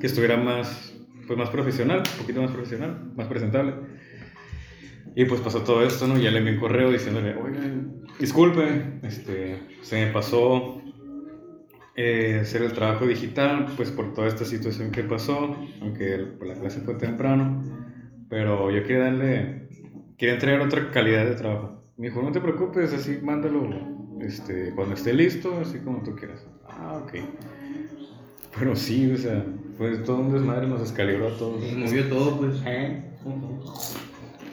[0.00, 0.94] que estuviera más,
[1.26, 3.74] pues más profesional, un poquito más profesional, más presentable.
[5.16, 6.18] Y pues pasó todo esto, ¿no?
[6.18, 7.60] Ya le envié un correo diciéndole, oiga,
[8.18, 10.80] disculpe, este, se me pasó
[11.96, 16.50] eh, hacer el trabajo digital, pues por toda esta situación que pasó, aunque el- pues,
[16.50, 17.62] la clase fue temprano,
[18.28, 19.68] pero yo quería darle,
[20.18, 21.84] quería entregar otra calidad de trabajo.
[21.96, 23.68] Me dijo, no te preocupes, así mándalo
[24.20, 26.44] este, cuando esté listo, así como tú quieras.
[26.68, 27.12] Ah, ok.
[28.58, 29.44] Pero sí, o sea,
[29.78, 31.62] pues todo un desmadre nos descalibró a todos.
[31.76, 32.60] Movió todo, pues.
[32.66, 33.04] ¿Eh?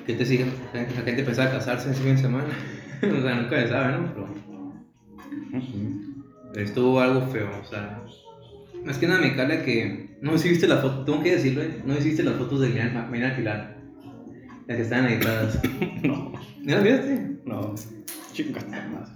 [0.05, 0.45] ¿Qué te sigue?
[0.73, 2.49] La gente pensaba casarse ese fin de semana.
[3.01, 4.41] o sea, nunca se sabe, ¿no?
[6.53, 8.01] Pero estuvo algo feo, o sea.
[8.83, 10.17] Más que nada me cala que.
[10.21, 11.81] No viste la foto, tengo que decirlo, ¿eh?
[11.85, 13.77] No viste las fotos de Milena Pilar.
[14.67, 15.59] Las que estaban editadas.
[16.03, 17.37] No, ¿No las viste?
[17.45, 17.75] no.
[18.33, 19.11] Chicas, más.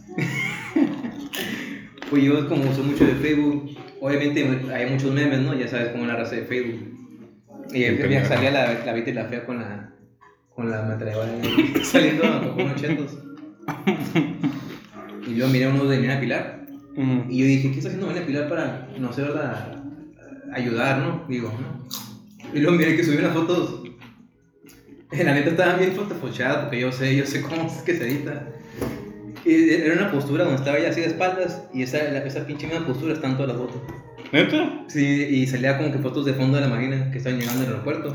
[2.10, 3.71] Pues yo, como uso mucho de Facebook,
[4.02, 5.54] obviamente hay muchos memes, ¿no?
[5.56, 6.91] Ya sabes cómo la raza de Facebook.
[7.74, 8.28] Y pendejo.
[8.28, 9.94] salía la, la y la Fea con la,
[10.56, 11.32] con la metralladora
[11.84, 13.18] saliendo con unos chetos.
[15.28, 16.65] Y yo miré uno de Milena Pilar.
[16.96, 17.26] Ujú.
[17.30, 19.84] Y yo dije, ¿qué está haciendo Milena Pilar para, no verdad,
[20.54, 21.26] ayudar, ¿no?
[21.28, 21.86] Digo, ¿no?
[22.54, 23.82] Y luego miré que subió unas fotos.
[25.12, 28.48] La neta estaban bien fotofochadas porque yo sé, yo sé cómo es que se edita.
[29.46, 32.68] Y era una postura donde estaba ella así de espaldas y esa, la- esa pinche
[32.68, 33.82] misma postura está en todas las fotos.
[34.32, 34.84] ¿Neta?
[34.88, 37.68] Sí, y salía como que fotos de fondo de la marina que estaban llegando al
[37.70, 38.13] aeropuerto.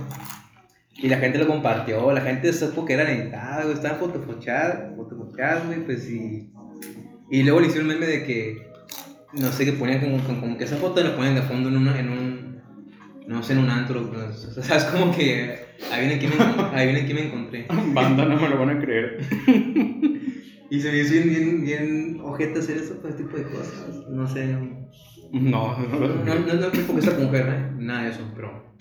[0.96, 5.66] Y la gente lo compartió, la gente supo que eran editadas, güey, estaban fotofochadas, fotofochadas,
[5.66, 6.50] güey, pues y...
[7.30, 8.68] Y luego le hicieron un meme de que,
[9.34, 11.76] no sé, que ponían como, como, como que esa foto la ponían de fondo en,
[11.76, 12.60] una, en un,
[13.28, 15.58] no sé, en un antro, pues, o sea, es como que,
[15.92, 17.66] ahí viene aquí me, ahí viene aquí me encontré.
[17.94, 19.20] Banda no me lo van a creer.
[20.72, 24.24] Y se me hizo bien, bien, bien ojete hacer eso, pues, tipo de cosas, no
[24.28, 24.60] sé, no...
[25.32, 27.72] No, no No, no, no, no porque esa mujer, ¿eh?
[27.78, 28.74] Nada de eso, pero.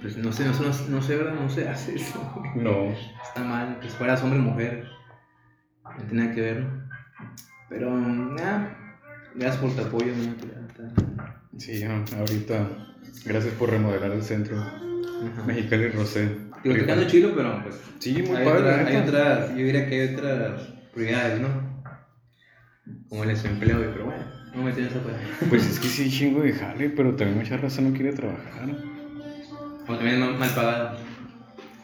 [0.00, 1.34] Pues no sé, no, sé, no, sé, no sé, ¿verdad?
[1.34, 2.32] No se hace eso.
[2.36, 2.64] güey.
[2.64, 2.92] No.
[2.92, 4.84] Está mal, que si fueras hombre o mujer.
[5.84, 6.88] No tiene nada que ver, ¿no?
[7.68, 8.76] Pero, nada.
[9.34, 10.34] Gracias por tu apoyo, ¿no?
[11.58, 12.68] Sí, ah, ahorita.
[13.24, 14.58] Gracias por remodelar el centro.
[14.58, 15.44] Ajá.
[15.46, 16.36] Mexicali Rosé.
[16.62, 17.80] Digo, tocando chilo, pero pues.
[17.98, 18.76] Sí, muy hay, padre.
[18.76, 18.88] neta.
[18.88, 20.62] hay otras, yo diría que hay otras
[20.94, 21.48] prioridades, ¿no?
[23.08, 25.18] Como el desempleo, pero bueno, no me tienes afuera.
[25.48, 28.68] Pues es que sí, chingo de jale, pero también mucha raza no quiere trabajar.
[29.88, 30.98] O también es mal, pagada.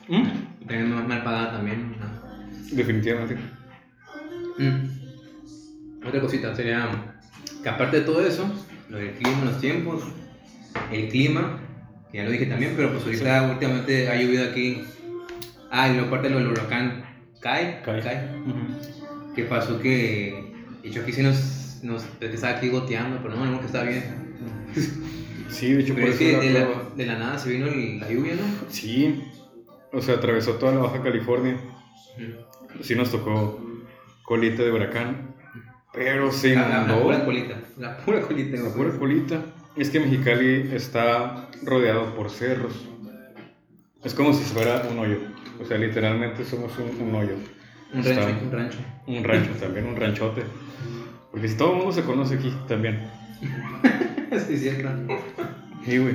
[0.09, 0.23] ¿Mm?
[0.67, 1.97] También es mal, pagada también.
[1.99, 2.77] ¿no?
[2.77, 3.37] Definitivamente.
[4.59, 6.07] Mm.
[6.07, 6.89] Otra cosita sería
[7.63, 8.47] que aparte de todo eso,
[8.91, 10.05] lo del clima, los tiempos,
[10.93, 11.61] el clima,
[12.13, 14.83] que ya lo dije también, pero pues ahorita últimamente ha llovido aquí.
[15.71, 17.05] Ah, y luego aparte lo del huracán
[17.41, 18.03] Kai, Kai.
[18.03, 19.35] Kai, Ujú.
[19.35, 23.61] que pasó que, de hecho aquí sí nos, nos estaba aquí goteando, pero no, no,
[23.61, 24.05] que estaba bien.
[25.49, 26.69] Sí, de hecho, Pero por es eso que de la.
[26.97, 28.43] De la nada se vino el- la lluvia, ¿no?
[28.71, 29.23] Sí,
[29.93, 31.57] o sea, atravesó toda la Baja California.
[32.83, 33.61] Sí nos tocó
[34.25, 35.35] colita de huracán,
[35.93, 37.03] pero se La, la- inundó.
[37.03, 38.57] pura colita, la pura colita.
[38.63, 39.41] La pura colita.
[39.77, 42.87] Es que Mexicali está rodeado por cerros.
[44.05, 45.19] Es como si fuera un hoyo.
[45.61, 47.35] O sea, literalmente somos un, un hoyo.
[47.93, 48.79] Un Está- rancho, un rancho.
[49.07, 50.43] Un rancho también, un ranchote.
[51.31, 53.09] Porque si todo el mundo se conoce aquí también.
[54.47, 54.89] sí, cierto.
[55.85, 56.15] Sí, güey.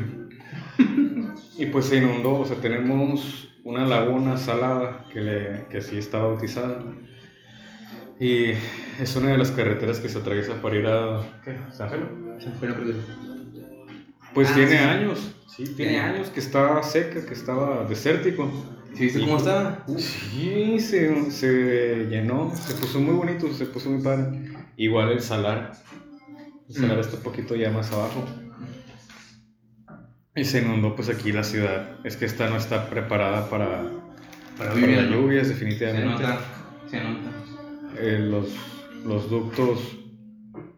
[1.60, 6.19] Y pues se inundó, o sea, tenemos una laguna salada que, le, que así está
[6.19, 6.82] bautizada.
[8.19, 8.52] Y
[9.02, 11.58] es una de las carreteras que se atraviesa para ir a ¿qué?
[11.72, 12.95] San la película.
[14.34, 14.78] Pues Ah, tiene sí.
[14.78, 18.50] años, sí, tiene años que estaba seca, que estaba desértico.
[18.93, 19.86] ¿Sí viste cómo estaba?
[19.98, 24.50] Sí, se, se llenó, se puso muy bonito, se puso muy padre.
[24.78, 25.74] Igual el salar.
[26.69, 27.02] El salar Mm.
[27.02, 28.24] está un poquito ya más abajo.
[30.39, 31.97] Y se inundó pues aquí la ciudad.
[32.06, 33.84] Es que esta no está preparada para,
[34.58, 36.06] Para para lluvias, Se definitivamente.
[36.06, 36.39] nota,
[36.89, 37.30] se nota.
[37.97, 38.47] Eh, los,
[39.06, 39.97] los ductos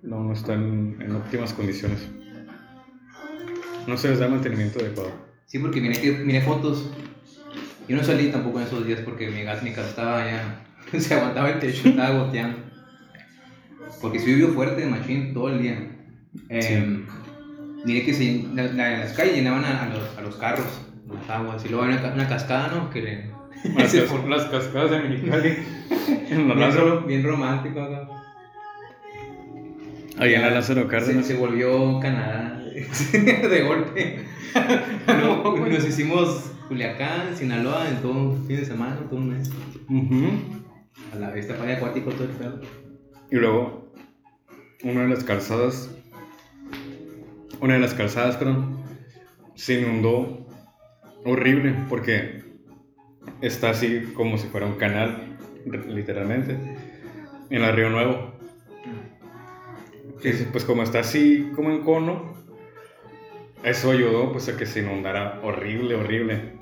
[0.01, 2.09] no, no están en óptimas condiciones.
[3.85, 5.11] No se les da mantenimiento adecuado.
[5.45, 6.89] Sí, porque miré, miré fotos.
[7.87, 10.63] Yo no salí tampoco en esos días porque mi gas, mi casa estaba ya.
[10.99, 12.57] Se aguantaba el techo, estaba goteando.
[14.01, 15.87] Porque sí llovió fuerte, machín, todo el día.
[16.49, 17.05] Eh,
[17.85, 20.67] Miré que se, la- la- las calles llenaban a, a los, a los carros,
[21.11, 21.63] las aguas.
[21.65, 22.89] Y luego había una, una cascada, ¿no?
[22.89, 23.31] Que le.
[23.77, 24.27] Las, se cas- formó.
[24.29, 25.49] las cascadas de Mexicali.
[26.29, 26.99] en la bien, Lázaro.
[27.01, 28.07] ro- bien romántico acá.
[30.17, 31.25] Ahí en la Lázaro Se, Cárdenas.
[31.25, 32.59] se volvió Canadá
[33.11, 34.25] de golpe.
[35.07, 39.49] No, nos hicimos Culiacán, Sinaloa en todo un fin de semana, todo un mes.
[41.13, 42.61] A la vista para acuático todo el pedo.
[43.31, 43.93] Y luego,
[44.83, 45.89] una de las calzadas,
[47.61, 48.83] una de las calzadas, perdón,
[49.55, 50.47] se inundó
[51.23, 52.43] horrible porque
[53.39, 55.37] está así como si fuera un canal,
[55.87, 56.57] literalmente,
[57.49, 58.33] en el Río Nuevo.
[60.21, 62.33] Sí, pues como está así, como en cono,
[63.63, 66.53] eso ayudó pues a que se inundara horrible, horrible.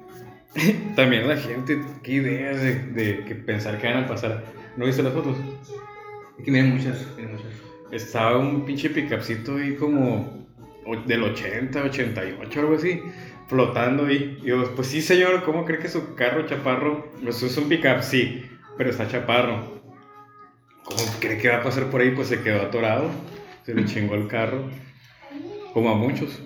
[0.96, 4.44] También la gente, qué idea de, de que pensar que van a pasar.
[4.76, 5.38] ¿No viste las fotos?
[6.40, 7.52] Miren muchas, miren muchas.
[7.92, 10.39] Estaba un pinche picapcito ahí como
[11.06, 13.02] del 80, 88, algo así,
[13.48, 14.40] flotando ahí.
[14.42, 18.02] Y yo, pues sí, señor, ¿cómo cree que su carro chaparro, pues es un pickup?
[18.02, 18.46] Sí,
[18.78, 19.80] pero está chaparro.
[20.84, 22.12] ¿Cómo cree que va a pasar por ahí?
[22.12, 23.10] Pues se quedó atorado,
[23.66, 24.70] se le chingó el carro,
[25.74, 26.42] como a muchos.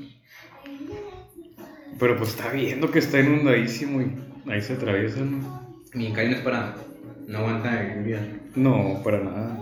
[1.99, 5.63] Pero pues está viendo que está inundadísimo y ahí se atraviesa, ¿no?
[5.93, 6.75] Mi Cali no es para.
[7.27, 8.19] No aguanta el lluvia.
[8.55, 9.59] No, para nada.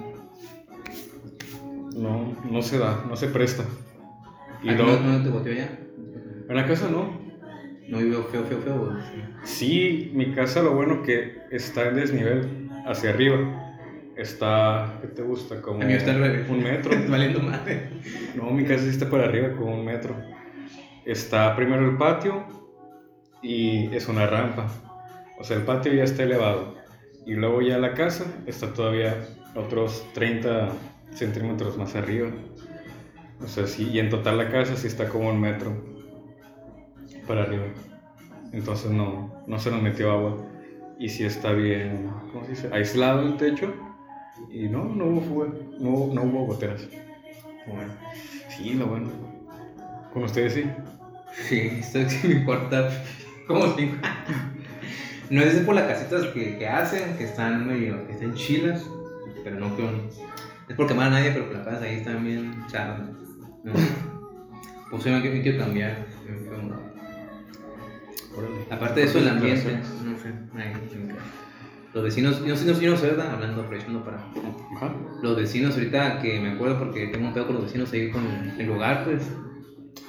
[1.95, 3.65] No, no se da, no se presta.
[4.63, 5.69] Y ¿Ah, luego, ¿No, te boteó ya?
[6.49, 7.19] en la casa no.
[7.87, 8.97] No vivo feo, feo, feo.
[9.01, 9.21] sí.
[9.43, 13.57] Sí, mi casa lo bueno que está en desnivel hacia arriba.
[14.15, 15.61] Está, ¿qué te gusta?
[15.61, 16.91] Como A está un metro.
[17.09, 17.89] Valiendo madre.
[18.35, 20.15] No, mi casa sí está para arriba como un metro.
[21.05, 22.45] Está primero el patio
[23.41, 24.67] y es una rampa.
[25.39, 26.75] O sea, el patio ya está elevado.
[27.25, 29.15] Y luego ya la casa está todavía
[29.55, 30.69] otros 30
[31.11, 32.29] centímetros más arriba.
[33.43, 35.75] O sea, sí, y en total la casa sí está como un metro
[37.27, 37.65] para arriba.
[38.51, 40.37] Entonces no, no se nos metió agua.
[40.99, 42.69] Y sí está bien, ¿cómo se dice?
[42.71, 43.73] Aislado el techo.
[44.51, 45.47] Y no, no hubo fuga,
[45.79, 46.87] no, hubo- no hubo goteras.
[47.67, 47.93] Bueno.
[48.49, 49.09] Sí, lo bueno.
[50.13, 50.65] Con ustedes sí.
[51.47, 52.89] Sí, esto sí me importa.
[53.47, 53.91] Como si.
[55.29, 58.85] No es por las casitas que, que hacen, que están medio, que están chilas,
[59.43, 59.89] pero no creo.
[60.67, 62.99] Es porque a nadie, pero que las casas ahí están bien charras.
[63.63, 63.73] No.
[64.89, 66.05] Pues yo me, quiero cambiar.
[68.69, 70.33] Aparte de eso, el ambiente, no sé.
[71.93, 73.31] Los vecinos, yo no sé, yo no sé, ¿verdad?
[73.31, 74.17] Hablando, aprovechando para.
[74.75, 74.95] Ajá.
[75.21, 78.23] Los vecinos, ahorita que me acuerdo porque tengo un pedo con los vecinos ahí con
[78.57, 79.23] el lugar, pues.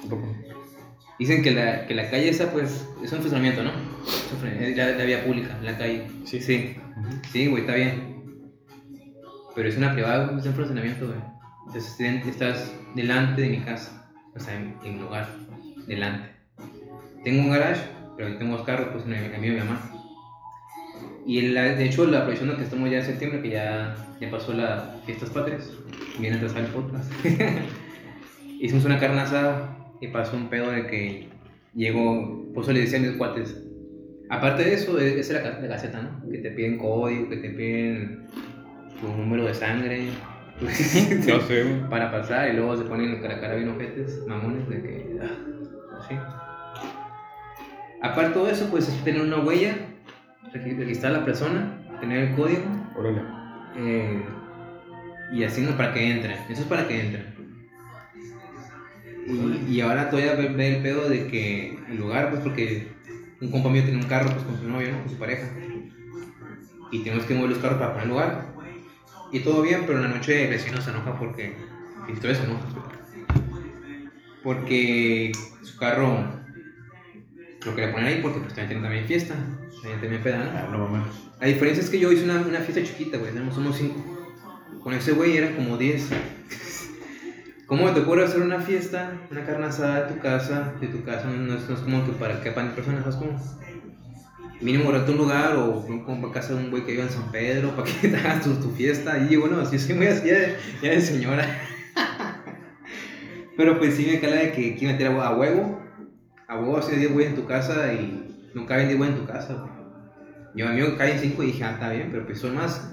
[0.05, 0.29] Un poco.
[1.19, 3.71] Dicen que la, que la calle esa, pues, es un funcionamiento, ¿no?
[4.61, 6.07] Es la, la vía pública, la calle.
[6.25, 6.41] Sí.
[6.41, 6.77] Sí,
[7.31, 8.13] sí, güey, está bien.
[9.55, 11.19] Pero es una privada, es un funcionamiento, güey.
[11.67, 15.29] Entonces estás delante de mi casa, o sea, en, mi lugar,
[15.87, 16.29] delante.
[17.25, 17.83] Tengo un garage,
[18.17, 19.81] pero ahí tengo dos carros, pues, en el, mío y mi mamá.
[21.25, 24.53] Y la- de hecho, la aprovechando que estamos ya en septiembre, que ya, ya pasó
[24.53, 25.71] las fiestas patrias,
[26.19, 27.13] viene atrasado el podcast.
[28.61, 31.29] Hicimos una carne asada y pasó un pedo de que
[31.75, 33.57] llegó, por eso le decían mis cuates.
[34.31, 36.31] Aparte de eso, e- esa es la, la caseta, ¿no?
[36.31, 38.27] Que te piden código, que te piden
[39.01, 40.09] tu número de sangre.
[41.29, 41.91] No sé, güey.
[41.91, 45.19] para pasar y luego se ponen cara a cara bien ojetes, mamones, de que.
[45.23, 46.15] ah, así.
[48.03, 49.77] Aparte de eso, pues es tener una huella,
[50.53, 52.63] regi- registrar a la persona, tener el código
[52.97, 53.23] Órale.
[53.77, 54.23] eh,
[55.33, 56.37] y así no para que entren.
[56.49, 57.33] Eso es para que entren.
[59.27, 62.89] Y, y ahora todavía ve, ve el pedo de que el lugar, pues porque
[63.41, 64.99] un compa mío tiene un carro pues, con su novio, ¿no?
[65.01, 65.49] con su pareja.
[66.91, 68.52] Y tenemos que mover los carros para poner lugar.
[69.33, 71.57] Y todo bien, pero en la noche el vecino se enoja porque.
[72.07, 72.61] Y todo eso, ¿no?
[74.43, 76.43] Porque su carro
[77.65, 79.35] lo quería poner ahí porque pues también tiene también fiesta.
[79.81, 80.51] También también peda, ¿no?
[80.53, 81.07] Ah, no.
[81.41, 83.33] La diferencia es que yo hice una, una fiesta chiquita, güey.
[83.33, 84.05] Tenemos unos cinco.
[84.83, 86.11] Con ese güey eran como 10.
[87.67, 90.75] ¿Cómo te ocurre hacer una fiesta, una carne asada de tu casa?
[90.81, 93.41] De tu casa no es, no es como que para que quepan personas, ¿sabes cómo?
[94.63, 97.31] Mínimo renta un lugar o un compa casa de un güey que viva en San
[97.33, 99.19] Pedro para que te hagas tu, tu fiesta.
[99.29, 101.47] Y bueno, así soy muy así de, ya de señora.
[103.57, 105.81] Pero pues sí me cala de que quiero meter a huevo.
[106.49, 109.33] A huevo de 10 güeyes en tu casa y no caben 10 güeyes en tu
[109.33, 109.73] casa, güey.
[110.55, 112.89] Yo a mí me caen 5 y dije, ah, está bien, pero pues son más.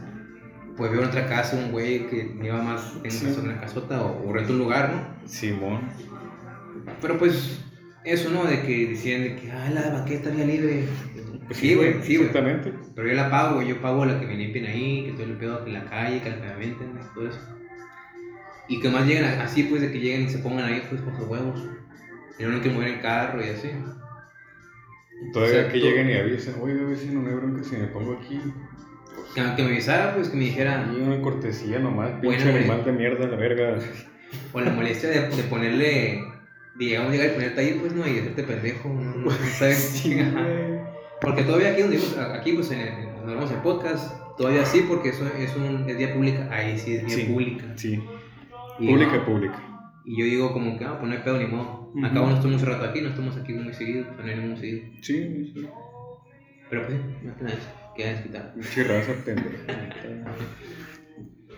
[0.77, 3.39] Pues veo en otra casa un güey que lleva más, tengo Sí.
[3.43, 5.27] una casota o, o rento un lugar, ¿no?
[5.27, 5.81] Simón.
[7.01, 7.59] Pero pues
[8.05, 8.45] eso, ¿no?
[8.45, 10.85] De que decían de que, ah, la banqueta está libre.
[11.49, 12.15] Pues Sí, güey, sí.
[12.15, 12.71] Exactamente.
[12.95, 15.37] Pero yo la pago, güey, yo pago la que me limpien ahí, que todo el
[15.37, 17.39] pedo, que la calle, que la pavimenten, todo eso.
[18.67, 21.01] Y que más lleguen a- así, pues, de que lleguen y se pongan ahí, pues,
[21.01, 21.67] con sus huevos.
[22.37, 23.69] Y no hay que mover el carro y así.
[25.33, 28.39] Todavía que lleguen y avisen, oiga vecino, no hay bronca si me pongo aquí.
[29.35, 32.57] Que, que me avisara, pues, que me dijera, Y una cortesía nomás, Bueno, pinche güey.
[32.59, 33.75] animal de mierda, la verga.
[34.53, 36.23] o la molestia de, de ponerle,
[36.77, 40.03] digamos, llegar y ponerte ahí, pues, no, y hacerte pendejo, no, no sabes.
[41.21, 41.99] Porque todavía aquí donde
[42.33, 45.89] aquí pues en el, en- donde grabamos el podcast, todavía sí, porque eso es, un,
[45.89, 46.47] es vía pública.
[46.51, 47.23] Ahí sí es Sí.
[47.23, 47.65] pública.
[47.75, 48.01] Sí,
[48.79, 49.61] Y, pública, pública.
[50.05, 51.91] y yo digo como que, ah, pues no hay pedo ni modo.
[52.03, 54.81] Acabo no estamos un rato aquí, no estamos aquí muy seguido, no hay ningún seguido.
[55.01, 55.67] Sí, sí.
[56.69, 57.55] Pero pues, no que nada,
[57.95, 58.53] queda desquitar.
[58.53, 59.57] Pinche raza pendeja.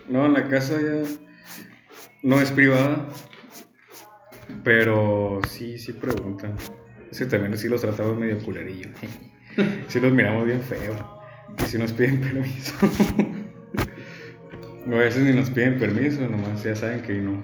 [0.10, 1.04] No, en la casa ya.
[2.24, 3.08] no es privada,
[4.64, 6.56] pero sí, sí preguntan.
[7.12, 8.90] Ese también sí los tratamos medio culerillo.
[9.88, 10.94] Sí los miramos bien feo.
[11.60, 12.74] Y si nos piden permiso.
[14.86, 17.44] a veces ni nos piden permiso, nomás ya saben que no.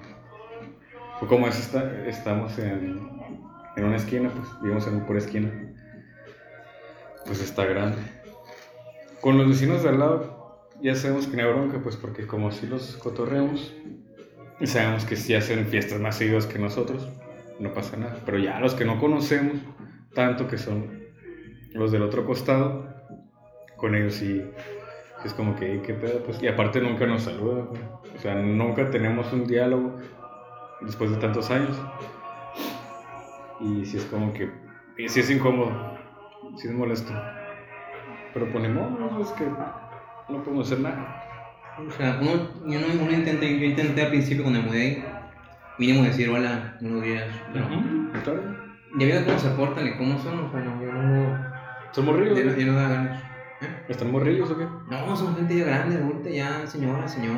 [1.18, 3.10] Pues como es está, estamos en,
[3.76, 5.50] en una esquina, pues vivimos en una esquina.
[7.26, 7.98] Pues está grande.
[9.20, 10.38] Con los vecinos de al lado
[10.80, 13.74] ya sabemos que no hay bronca, pues porque como si los cotorreamos,
[14.60, 17.08] y sabemos que si hacen fiestas más seguidas que nosotros,
[17.58, 18.20] no pasa nada.
[18.24, 19.58] Pero ya los que no conocemos,
[20.14, 20.97] tanto que son
[21.74, 22.86] los del otro costado,
[23.76, 24.42] con ellos sí,
[25.24, 26.22] es como que, ¿qué pedo?
[26.24, 27.68] Pues, y aparte nunca nos saludan,
[28.14, 29.96] o sea, nunca tenemos un diálogo
[30.80, 31.76] después de tantos años.
[33.60, 34.50] Y sí es como que,
[34.96, 35.72] y sí es incómodo,
[36.56, 37.12] sí es molesto.
[38.32, 38.88] Pero ponemos,
[39.20, 39.44] es que
[40.28, 41.24] no podemos hacer nada.
[41.78, 42.30] O sea, uno,
[42.66, 45.04] yo, no, uno intenté, yo intenté al principio cuando me mudé,
[45.78, 48.42] mínimo decir hola, buenos días, pero Ujú, claro.
[48.98, 51.47] ya veo cómo se portan y cómo son, o sea, no, yo no,
[51.92, 52.38] ¿Son morrillos?
[52.38, 53.22] ya, ya no da ganas.
[53.60, 53.66] ¿Eh?
[53.88, 54.66] ¿Están morrillos o qué?
[54.88, 57.36] No, son gente ya grande, adulta, ya, señora, señor,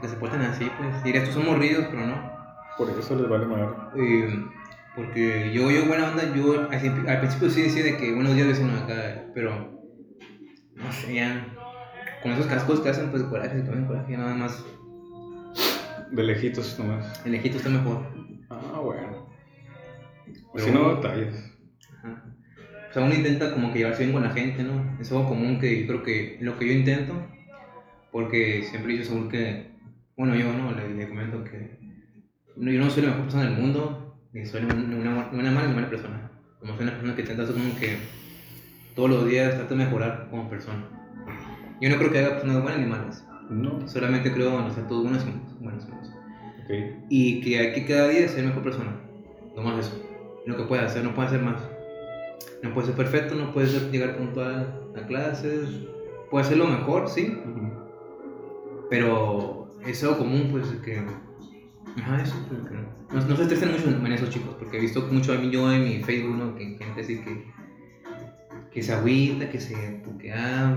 [0.00, 2.32] que se portan así, pues, dirías tú son morridos, pero no.
[2.76, 3.68] Por eso les vale madre.
[3.96, 4.44] Eh,
[4.96, 8.34] porque yo, yo, buena onda, yo al, principio- al principio sí decía de que buenos
[8.34, 9.78] días vecino acá, pero
[10.74, 11.46] no sé, ya
[12.22, 14.64] con esos cascos que hacen, pues coraje, se toman coraje, nada más
[16.10, 17.20] De lejitos nomás.
[17.24, 18.02] el lejito está mejor.
[18.50, 19.28] Ah, bueno.
[20.52, 21.00] Pero si no, bueno.
[22.90, 24.96] O sea, uno intenta como que llevarse bien con la gente, ¿no?
[25.00, 27.14] Es algo común que yo creo que lo que yo intento,
[28.10, 29.66] porque siempre dicho seguro que,
[30.16, 31.78] bueno, yo no, le, le comento que
[32.56, 35.74] yo no soy la mejor persona del mundo, ni soy una, una, una mala ni
[35.74, 36.30] mala persona.
[36.60, 37.96] Como soy una persona que intenta hacer como que
[38.96, 40.84] todos los días trato de mejorar como persona.
[41.80, 43.86] Yo no creo que haga personas buenas ni malas, No.
[43.86, 46.10] solamente creo en los actos buenos y buenos y malos.
[46.64, 47.04] Ok.
[47.08, 48.96] Y que hay que cada día ser mejor persona.
[49.54, 50.04] No más eso.
[50.46, 51.62] Lo que puede hacer, no puede hacer más.
[52.62, 55.68] No puede ser perfecto, no puede ser llegar puntual a clases.
[56.30, 57.38] Puede hacerlo mejor, sí.
[58.90, 61.02] Pero es algo común, pues, que.
[62.00, 62.34] Ajá, eso.
[62.48, 65.36] pues, que no, no se estresen mucho en esos chicos, porque he visto mucho a
[65.36, 66.54] mí yo en mi Facebook, ¿no?
[66.54, 67.44] Que gente así que.
[68.72, 70.76] Que se agüita, que se puquea.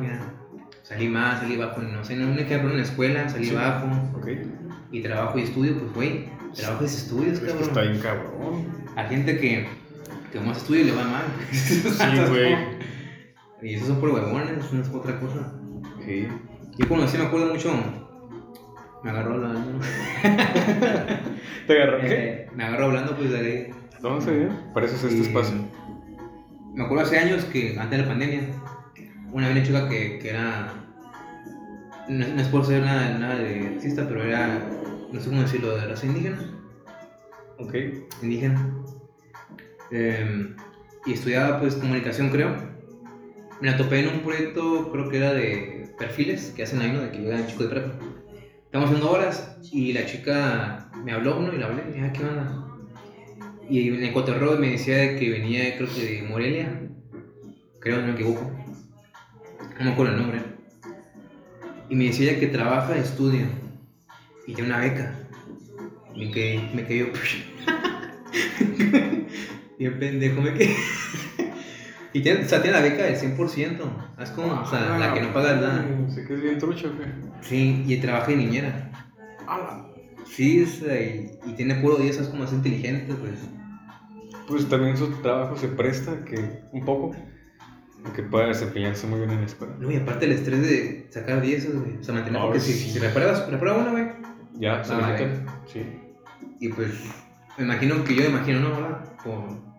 [0.83, 3.55] Salí más, salí bajo, no sé, un ejemplo en la escuela, salí Sí.
[3.55, 4.27] bajo Ok.
[4.91, 7.63] y trabajo y estudio, pues güey, trabajo y estudios, Es que cabrón.
[7.67, 8.65] está bien cabrón.
[8.95, 9.67] Hay gente que,
[10.31, 11.23] que más estudia y le va mal.
[11.51, 11.81] Sí,
[12.29, 12.55] güey.
[13.61, 15.53] Y esos son por huevones, eso no es otra cosa.
[16.05, 16.27] Sí.
[16.77, 17.71] Yo conocí, me acuerdo mucho,
[19.03, 19.79] me agarró hablando.
[21.67, 24.55] ¿Te agarró Eh, me agarró hablando, pues de ¿Dónde se viene?
[24.73, 25.55] Pareces este Y- espacio.
[26.73, 28.41] Me acuerdo hace años que, antes de la pandemia,
[29.31, 30.73] una vez una chica que, que era.
[32.09, 34.59] No, no es por ser nada, nada de racista, pero era.
[35.11, 36.39] No sé cómo decirlo, de raza indígena.
[37.59, 37.75] Ok.
[38.23, 38.65] indígena.
[39.91, 40.55] Eh,
[41.05, 42.55] y estudiaba pues comunicación, creo.
[43.59, 47.01] Me la topé en un proyecto, creo que era de perfiles que hacen ahí, ¿no?
[47.01, 47.93] De que llegan chicos de prepa.
[48.65, 51.53] Estamos haciendo horas y la chica me habló, ¿no?
[51.53, 52.67] Y la hablé, y dije, "Ah, ¿qué onda?
[53.69, 56.81] Y en el cotorreo me decía de que venía, creo que de Morelia.
[57.79, 58.51] Creo, no me equivoco.
[59.79, 60.41] No me acuerdo el nombre.
[61.89, 63.47] Y me decía que trabaja, estudia.
[64.47, 65.15] Y tiene una beca.
[66.15, 67.07] Me quedé, me quedé yo.
[69.81, 70.75] Bien pendejo me quedé.
[72.13, 73.79] y tiene, o sea, tiene la beca del 100%.
[74.21, 75.87] Es como, o sea, la que no paga nada.
[76.07, 77.09] Sé que es bien trucha, güey.
[77.41, 78.91] Sí, y trabaja de niñera.
[80.27, 83.39] Sí, o sea, y, y tiene puro 10, es como es inteligente, pues.
[84.47, 87.15] Pues también su trabajo se presta que un poco
[88.15, 89.73] que pueda desempeñarse muy bien en la escuela.
[89.79, 91.97] No, y aparte el estrés de sacar 10, güey.
[91.97, 92.73] O sea, mantener, No, porque sí.
[92.73, 94.05] si, si repruebas, reprueba una, güey.
[94.59, 95.63] Ya, se Ah, quita.
[95.65, 95.81] Sí.
[96.59, 96.91] Y pues,
[97.57, 98.69] me imagino que yo me imagino, ¿no?
[98.75, 99.15] ¿Verdad?
[99.23, 99.70] Por,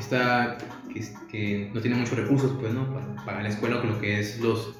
[0.00, 0.58] que está,
[0.92, 2.92] que, que no tiene muchos recursos, pues, ¿no?
[2.92, 4.78] Para pagar la escuela, lo que es los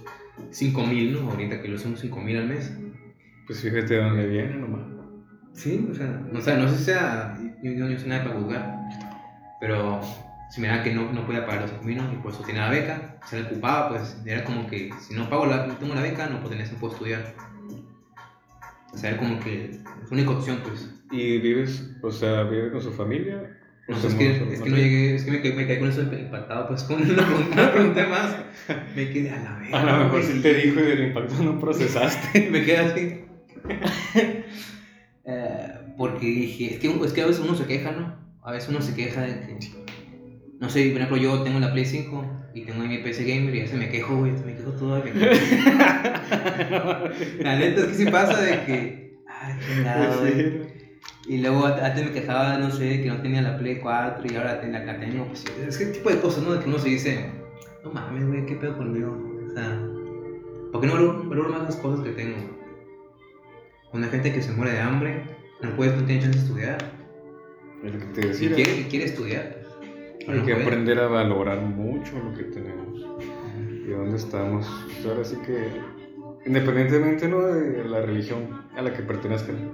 [0.50, 1.30] 5 mil, ¿no?
[1.30, 2.72] Ahorita que lo son 5 mil al mes.
[3.46, 4.82] Pues fíjate de dónde viene nomás.
[5.53, 8.24] Sí, o sea, no, o sea, no sé si sea, yo, yo no soy nada
[8.24, 8.78] para juzgar,
[9.61, 10.01] pero
[10.51, 12.12] si me da que no, no podía pagar los 5 mil, ¿no?
[12.12, 15.28] y por eso tiene la beca, se la ocupaba, pues era como que si no
[15.28, 17.34] pago la, tengo la beca, no puedo tener, no puedo estudiar.
[18.92, 19.66] O sea, era como que
[20.03, 20.88] es única opción, pues.
[21.12, 23.59] ¿Y vives, o sea, vive con su familia?
[23.91, 26.03] No, ¿O es, que, es que no llegué, es que me, me quedé con eso
[26.03, 28.36] empatado, pues con una pregunta, una pregunta más.
[28.95, 29.74] Me quedé a la vez.
[29.74, 32.51] A lo mejor sí te dijo y del impacto no procesaste.
[32.53, 33.20] me quedé así.
[35.22, 38.16] Eh, porque dije, es que, es que a veces uno se queja, ¿no?
[38.43, 39.59] A veces uno se queja de que,
[40.59, 43.59] no sé, por ejemplo, yo tengo la Play 5 y tengo mi PC Gamer y
[43.61, 45.05] a veces me quejo, güey, me quejo todo.
[45.05, 45.24] Me quejo.
[47.41, 50.80] la neta es que sí pasa de que, ah, chingado, güey.
[51.31, 54.61] Y luego antes me quejaba, no sé, que no tenía la Play 4 y ahora
[54.66, 55.26] la, la tengo.
[55.28, 56.55] Pues, es que tipo de cosas, ¿no?
[56.55, 57.31] De que uno se dice,
[57.85, 59.16] no mames, güey, ¿qué pedo conmigo?
[59.49, 59.81] O sea,
[60.72, 62.37] ¿por qué no valoro, valoro más las cosas que tengo?
[63.93, 65.22] Hay gente que se muere de hambre,
[65.62, 66.78] no puede, no tiene chance de estudiar.
[67.85, 68.55] Es lo que te decía.
[68.57, 69.57] quiere, quiere estudiar,
[70.26, 70.66] Hay no que puede.
[70.66, 73.07] aprender a valorar mucho lo que tenemos
[73.87, 74.66] y dónde estamos.
[74.87, 75.68] Pues ahora sí que,
[76.45, 77.41] independientemente ¿no?
[77.43, 79.72] de la religión a la que pertenezcan,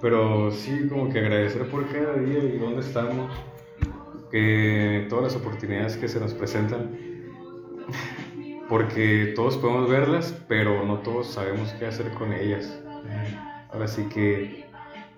[0.00, 3.30] pero sí como que agradecer por cada día y dónde estamos,
[4.30, 6.90] que todas las oportunidades que se nos presentan,
[8.68, 12.80] porque todos podemos verlas, pero no todos sabemos qué hacer con ellas.
[13.72, 14.66] Ahora sí que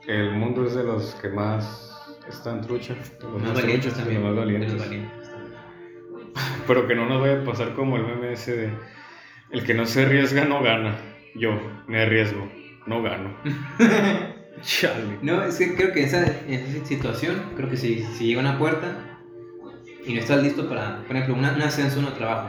[0.07, 1.85] el mundo es de los que más
[2.29, 4.23] están trucha, de los Más valientes truchas, de también.
[4.23, 4.73] los más de valientes.
[4.73, 5.31] los valientes.
[6.67, 8.71] Pero que no nos vaya a pasar como el meme ese de
[9.51, 10.97] el que no se arriesga no gana.
[11.35, 11.53] Yo
[11.87, 12.47] me arriesgo,
[12.89, 13.37] no gano.
[14.63, 15.19] Chale.
[15.23, 18.59] No, es que creo que esa, en esa situación, creo que si, si llega una
[18.59, 18.93] puerta
[20.05, 22.49] y no estás listo para, por ejemplo, una- un ascenso en un trabajo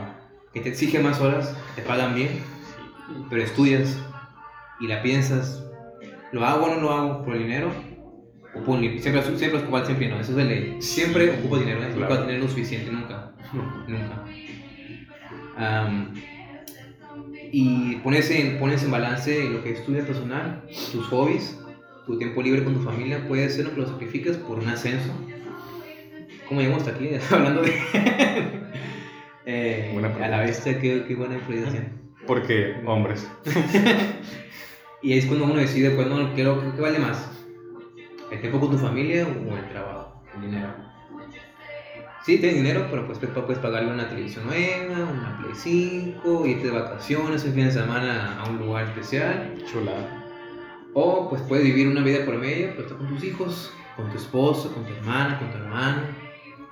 [0.52, 2.30] que te exige más horas, te pagan bien,
[3.28, 3.96] pero estudias
[4.80, 5.62] y la piensas,
[6.32, 7.70] ¿lo hago o no lo hago por el dinero?
[8.54, 10.76] O por siempre, siempre siempre no, eso es de ley.
[10.80, 12.24] Siempre ocupo dinero, nunca Claro.
[12.26, 13.30] tener lo suficiente, nunca,
[13.86, 14.24] nunca.
[17.52, 21.58] Y pones en, pones en balance lo que es tu vida personal, tus hobbies,
[22.06, 25.12] tu tiempo libre con tu familia, puede ser lo que lo sacrificas por un ascenso.
[26.48, 27.10] ¿Cómo llegamos hasta aquí?
[27.30, 27.72] Hablando de...
[29.46, 32.00] eh, Buena a la bestia, qué, qué buena improvisación.
[32.26, 33.28] Porque hombres.
[35.02, 37.30] Y ahí es cuando uno decide, no, quiero, ¿qué, qué vale más?
[38.30, 40.22] ¿El tiempo con tu familia o el trabajo?
[40.34, 40.89] El dinero.
[42.30, 46.70] Sí, tienes dinero, pero pues puedes pagarle una televisión nueva, una Play 5, irte de
[46.70, 49.52] vacaciones un fin de semana a un lugar especial.
[49.64, 50.28] Chulada.
[50.94, 54.16] O pues puedes vivir una vida por medio, pero estar con tus hijos, con tu
[54.16, 56.02] esposo, con tu hermana, con tu hermano.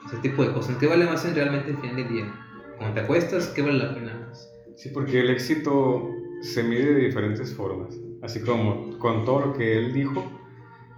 [0.06, 0.76] Ese tipo de cosas.
[0.76, 2.32] ¿Qué vale más en realmente el final del día?
[2.76, 4.48] Cuando te acuestas, ¿qué vale la pena más?
[4.76, 6.08] Sí, porque el éxito
[6.40, 7.98] se mide de diferentes formas.
[8.22, 10.24] Así como con todo lo que él dijo,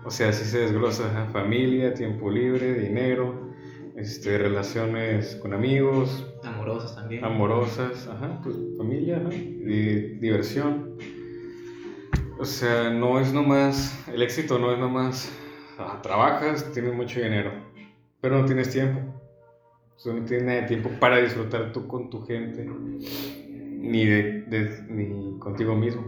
[0.04, 3.39] o sea, sí se desglosa familia, tiempo libre, dinero,
[4.00, 7.24] este, relaciones con amigos, Amorosas también.
[7.24, 10.96] amorosas, ajá, pues familia, ajá, y diversión.
[12.38, 15.30] O sea, no es nomás, el éxito no es nomás,
[15.78, 17.52] ah, trabajas, tienes mucho dinero,
[18.20, 19.00] pero no tienes tiempo.
[19.96, 24.42] O sea, no tienes nada de tiempo para disfrutar tú con tu gente, ni, de,
[24.48, 26.02] de- ni contigo mismo.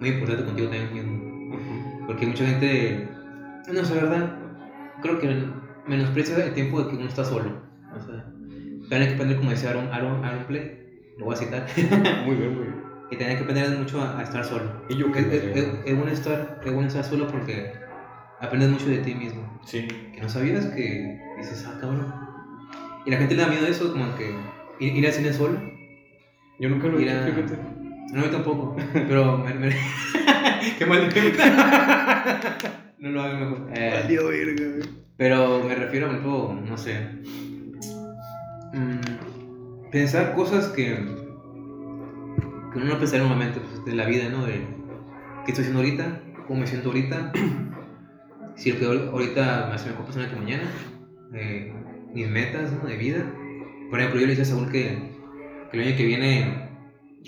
[0.00, 2.06] Muy importante contigo también mismo.
[2.08, 3.08] Porque mucha gente,
[3.72, 4.36] no sé, ¿verdad?
[5.02, 5.28] Creo que
[5.86, 7.50] menosprecia el tiempo de que uno está solo.
[7.96, 8.24] O sea,
[8.98, 11.66] hay que aprender, como decía Aaron, Aaron, Aaron Play, lo voy a citar,
[12.26, 12.74] Muy bien, muy bien.
[13.10, 14.82] que tienen que aprender mucho a, a estar solo.
[14.88, 15.36] Y yo Es, que...
[15.36, 17.72] es- es- es bueno estar, es bueno estar solo porque
[18.40, 19.60] aprendes mucho de ti mismo.
[19.64, 22.12] Sí, Que no sabías que dices, ah, cabrón.
[23.06, 24.34] Y la gente le da miedo a eso, como que
[24.80, 25.58] ir, ir al cine solo.
[26.58, 27.58] yo nunca lo he hecho, fíjate.
[28.12, 28.76] No, yo tampoco.
[28.92, 29.54] Pero me.
[29.54, 29.76] me-
[30.78, 31.08] Qué mal.
[32.98, 33.68] no lo hago mejor.
[33.74, 34.86] Eh, verga.
[35.16, 37.08] Pero me refiero, por ejemplo, no sé.
[38.72, 40.94] mm, pensar cosas que.
[42.72, 44.44] que uno no pensaría normalmente pues, de la vida, ¿no?
[44.46, 44.54] De
[45.44, 47.32] qué estoy haciendo ahorita, cómo me siento ahorita.
[48.56, 50.62] Si lo que ahor- ahorita me hace mejor persona que mañana.
[51.34, 51.74] eh,
[52.14, 52.88] mis metas ¿no?
[52.88, 53.24] de vida.
[53.90, 55.10] Por ejemplo, yo le dije a Saúl que,
[55.72, 56.68] que el año que viene,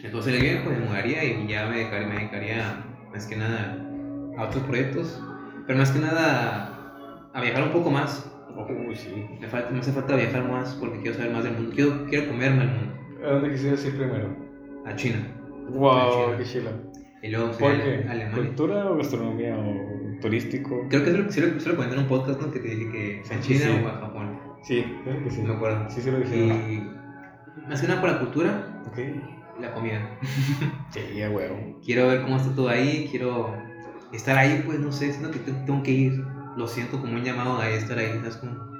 [0.04, 3.76] entonces el viejo, me mudaría y ya me dedicaría, me dedicaría más que nada
[4.38, 5.20] a otros proyectos.
[5.66, 6.75] Pero más que nada
[7.36, 8.32] a viajar un poco más.
[8.94, 9.26] Sí.
[9.40, 11.72] Me, falta, me hace falta viajar más porque quiero saber más del mundo.
[11.74, 12.92] Quiero, quiero comerme el mundo.
[13.24, 14.34] ¿A dónde quisieras ir primero?
[14.86, 15.18] A China.
[15.68, 16.38] Wow, Chila.
[16.38, 16.70] qué chila.
[17.22, 18.06] Y luego ¿Por qué?
[18.08, 18.30] Alemania.
[18.34, 20.86] ¿Cultura o gastronomía o turístico?
[20.88, 22.50] Creo que es lo lo comenté en un podcast, ¿no?
[22.50, 23.82] Que te dije que Sí, China sí.
[23.84, 24.40] o a Japón.
[24.62, 25.42] Sí, claro que sí.
[25.42, 25.90] No me acuerdo.
[25.90, 26.72] Sí, sí lo dijeron.
[26.72, 28.98] Y más que nada por la cultura Ok.
[29.60, 30.08] la comida.
[30.90, 31.78] Sí, a huevo.
[31.84, 33.54] Quiero ver cómo está todo ahí, quiero
[34.12, 36.24] estar ahí, pues no sé, siento que te- tengo que ir.
[36.56, 38.70] Lo siento como un llamado a estar ahí, ¿sabes cómo?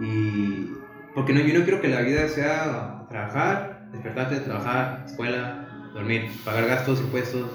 [0.00, 0.70] Y.
[1.14, 6.66] Porque no, yo no quiero que la vida sea trabajar, despertarte, trabajar, escuela, dormir, pagar
[6.66, 7.50] gastos, impuestos.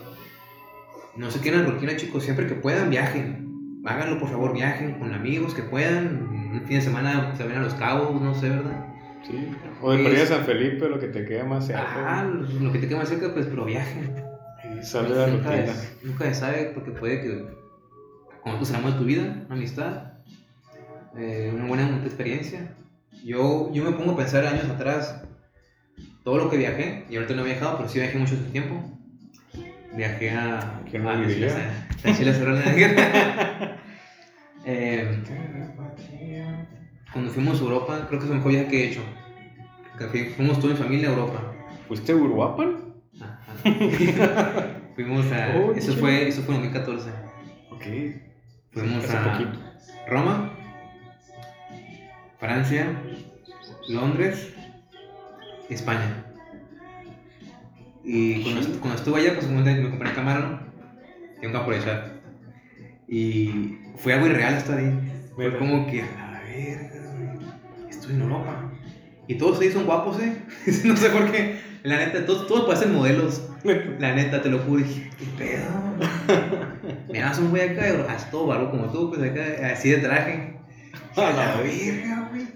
[1.16, 2.24] No se queden en la rutina, chicos.
[2.24, 3.82] Siempre que puedan, viajen.
[3.86, 6.28] Háganlo, por favor, viajen con amigos que puedan.
[6.54, 8.88] Un fin de semana se ven a los cabos, no sé, ¿verdad?
[9.24, 9.50] Sí.
[9.82, 12.60] O de Es- París a San Felipe, lo que te queda más Ah, cerca.
[12.62, 14.16] lo que te quede más cerca, pues, pero viajen.
[14.80, 15.74] Y sale de la rutina.
[16.04, 17.46] nunca se sabe porque puede que
[18.44, 20.04] cuando tú se de tu vida, una amistad,
[21.18, 22.76] eh, una buena experiencia.
[23.24, 25.24] Yo, yo me pongo a pensar años atrás
[26.24, 28.76] todo lo que viajé, y ahorita no he viajado, pero sí viajé mucho tiempo.
[29.96, 33.78] Viajé a, ¿Quién no a la guerra.
[34.66, 35.24] eh,
[37.12, 39.02] cuando fuimos a Europa, creo que es el mejor viaje que he hecho.
[39.98, 41.54] Que fui- fuimos toda mi familia a Europa.
[41.88, 42.96] ¿Fuiste a Uruapan?
[43.22, 43.48] Ajá.
[44.96, 45.56] fuimos a.
[45.56, 47.10] Oh, eso, fue, eso fue en 2014.
[47.70, 47.86] Ok.
[48.74, 49.60] Fuimos Hace a poquito.
[50.08, 50.52] Roma,
[52.40, 52.88] Francia,
[53.90, 54.54] Londres,
[55.70, 56.26] España.
[58.04, 60.60] Y cuando, est- cuando estuve allá, pues me compré una cámara, ¿no?
[61.40, 62.14] Tengo que aprovechar.
[63.08, 65.30] Y fue algo irreal estar ahí.
[65.36, 68.72] Fue como que, a güey, estoy en Europa.
[69.28, 70.36] Y todos ahí son guapos, ¿eh?
[70.86, 71.60] no sé por qué.
[71.84, 73.50] La neta, todos, todos parecen modelos.
[74.00, 74.84] La neta, te lo juro.
[74.84, 76.98] Dije, ¿qué pedo?
[77.12, 80.58] Mira, un güey acá, así todo barro como tú, pues acá, así de traje.
[81.16, 82.48] A la verga, güey.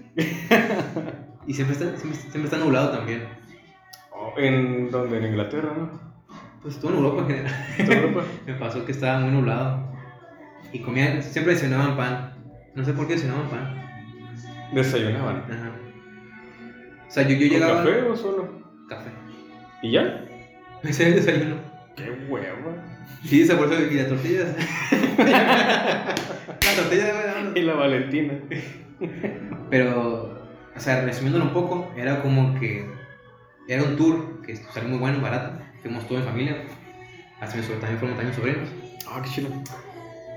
[1.46, 3.24] Y siempre está, siempre, siempre está nublado también.
[4.12, 5.18] Oh, ¿En dónde?
[5.18, 5.90] En Inglaterra, ¿no?
[6.62, 7.66] Pues todo en Europa en general.
[7.78, 8.24] ¿En Europa?
[8.46, 9.92] Me pasó que estaba muy nublado.
[10.72, 12.34] Y comían, siempre desayunaban pan.
[12.74, 13.74] No sé por qué desayunaban pan.
[14.72, 15.36] Desayunaban.
[15.36, 15.72] Ajá.
[17.06, 17.76] O sea, yo, yo ¿Con llegaba.
[17.84, 18.48] café o solo?
[18.88, 19.10] Café.
[19.82, 20.24] ¿Y ya?
[20.82, 21.56] Ese era el desayuno.
[21.96, 22.84] ¡Qué hueva!
[23.24, 23.82] Sí, esa por eso.
[23.92, 24.48] Y las tortillas.
[25.18, 27.58] las tortillas, güey.
[27.62, 28.34] Y la Valentina.
[29.70, 30.40] Pero,
[30.76, 32.86] o sea, resumiéndolo un poco, era como que
[33.68, 35.58] era un tour que salió muy bueno, barato.
[35.82, 36.56] Fuimos todos en familia.
[37.40, 38.68] Sobrinos- también fueron también sobrinos.
[39.08, 39.48] Ah, qué chido.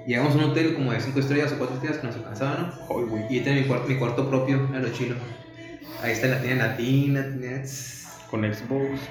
[0.08, 3.28] Llegamos a un hotel como de 5 estrellas o 4 estrellas que nos alcanzaba, ¿no?
[3.30, 5.16] Y tenía mi, cuarto, mi cuarto propio, era lo chilo.
[6.02, 7.62] Ahí está la tienda latina, tenía.
[8.32, 9.10] Con Xbox.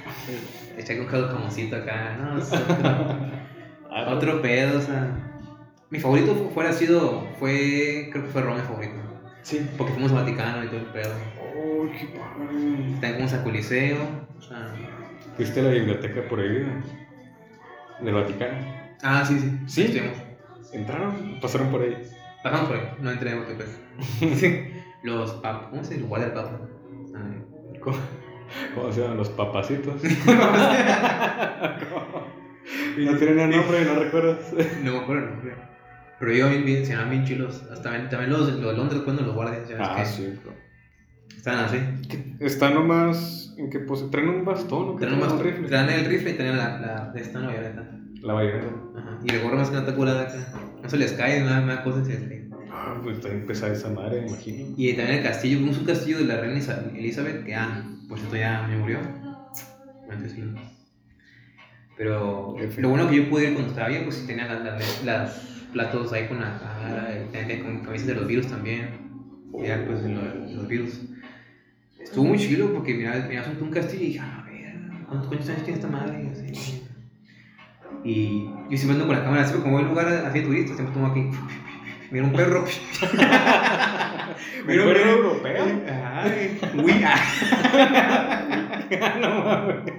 [0.77, 2.39] Eché con cada jamoncito acá, ¿no?
[2.41, 5.09] Es otro, otro pedo, o sea.
[5.91, 8.95] Mi favorito fu- fuera sido, fue, creo que fue Roma mi favorito.
[9.43, 9.69] Sí.
[9.77, 11.13] Porque fuimos al Vaticano y todo el pedo.
[11.41, 12.47] Oh, qué padre.
[12.93, 13.99] También fuimos al Coliseo,
[14.39, 14.73] o sea.
[15.37, 16.69] ¿Fuiste a la biblioteca prohibida?
[18.01, 18.59] Del Vaticano.
[19.03, 19.59] Ah, sí, sí.
[19.67, 19.83] ¿Sí?
[19.83, 20.17] Estuvimos.
[20.73, 21.39] ¿Entraron?
[21.41, 21.97] ¿Pasaron por ahí?
[22.45, 24.73] Pasamos por ahí, no entré en sí.
[25.03, 26.05] Los papas, ¿cómo se dice?
[26.07, 26.61] Igual el papa.
[27.17, 27.79] Ay.
[27.81, 27.97] ¿Cómo,
[28.75, 29.17] cómo se llaman?
[29.17, 30.03] Los papacitos.
[32.99, 34.53] no tienen el nombre, no recuerdas.
[34.83, 35.55] No me acuerdo el nombre.
[36.19, 37.63] Pero yo bien, bien, se llaman bien chilos.
[37.71, 40.39] Hasta también, también los, los de Londres cuando los guardias, ya ves Ah, que sí,
[40.43, 40.53] bro.
[41.35, 41.79] estaban así.
[42.41, 43.55] Está nomás.
[43.57, 44.07] ¿En qué pose?
[44.11, 45.07] ¿Traen un bastón o qué?
[45.07, 45.69] Tenían ¿Traen un rifle?
[45.69, 47.91] Traen el rifle y tenían la, la de esta no violeta.
[48.23, 48.69] La bayoneta.
[48.99, 49.19] Ajá.
[49.25, 50.37] Y el gorro más que no está curada acá.
[50.83, 52.51] No se les cae, nada, nada cosa se les cae.
[52.71, 54.75] Ah, pues está pesada esa madre, me imagino.
[54.77, 56.61] Y también el castillo, vimos un castillo de la reina
[56.95, 58.99] Elizabeth, que ah, pues esto ya me murió.
[61.97, 65.05] Pero lo bueno que yo pude ir cuando estaba bien, pues sí tenía las, las,
[65.05, 65.35] las
[65.73, 68.89] platos ahí con la cara, con camisas de los virus también.
[69.59, 71.01] Y ya pues lo- los virus.
[71.99, 74.75] Estuvo muy chido porque mira, mira un, un castillo y dije, a ver,
[75.09, 76.25] ¿cuántos años tiene esta madre?
[76.25, 76.83] Y así.
[78.03, 80.47] Y yo siempre ando con la cámara, siempre como voy a un lugar así de
[80.47, 81.21] turista, siempre tomo aquí.
[82.11, 82.65] Mira un perro.
[84.61, 85.65] ¿Un perro europeo?
[85.89, 86.27] Ah.
[89.21, 89.93] no mames.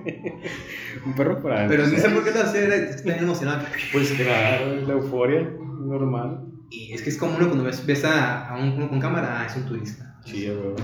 [1.05, 1.67] Un perro para.
[1.67, 3.65] Pero no sé por qué lo era estoy tan emocionado.
[3.91, 6.47] Pues claro, es la euforia normal.
[6.69, 9.41] Y es que es como uno cuando ves, ves a, a un, uno con cámara,
[9.41, 10.17] ah, es un turista.
[10.25, 10.83] Sí, es verdad.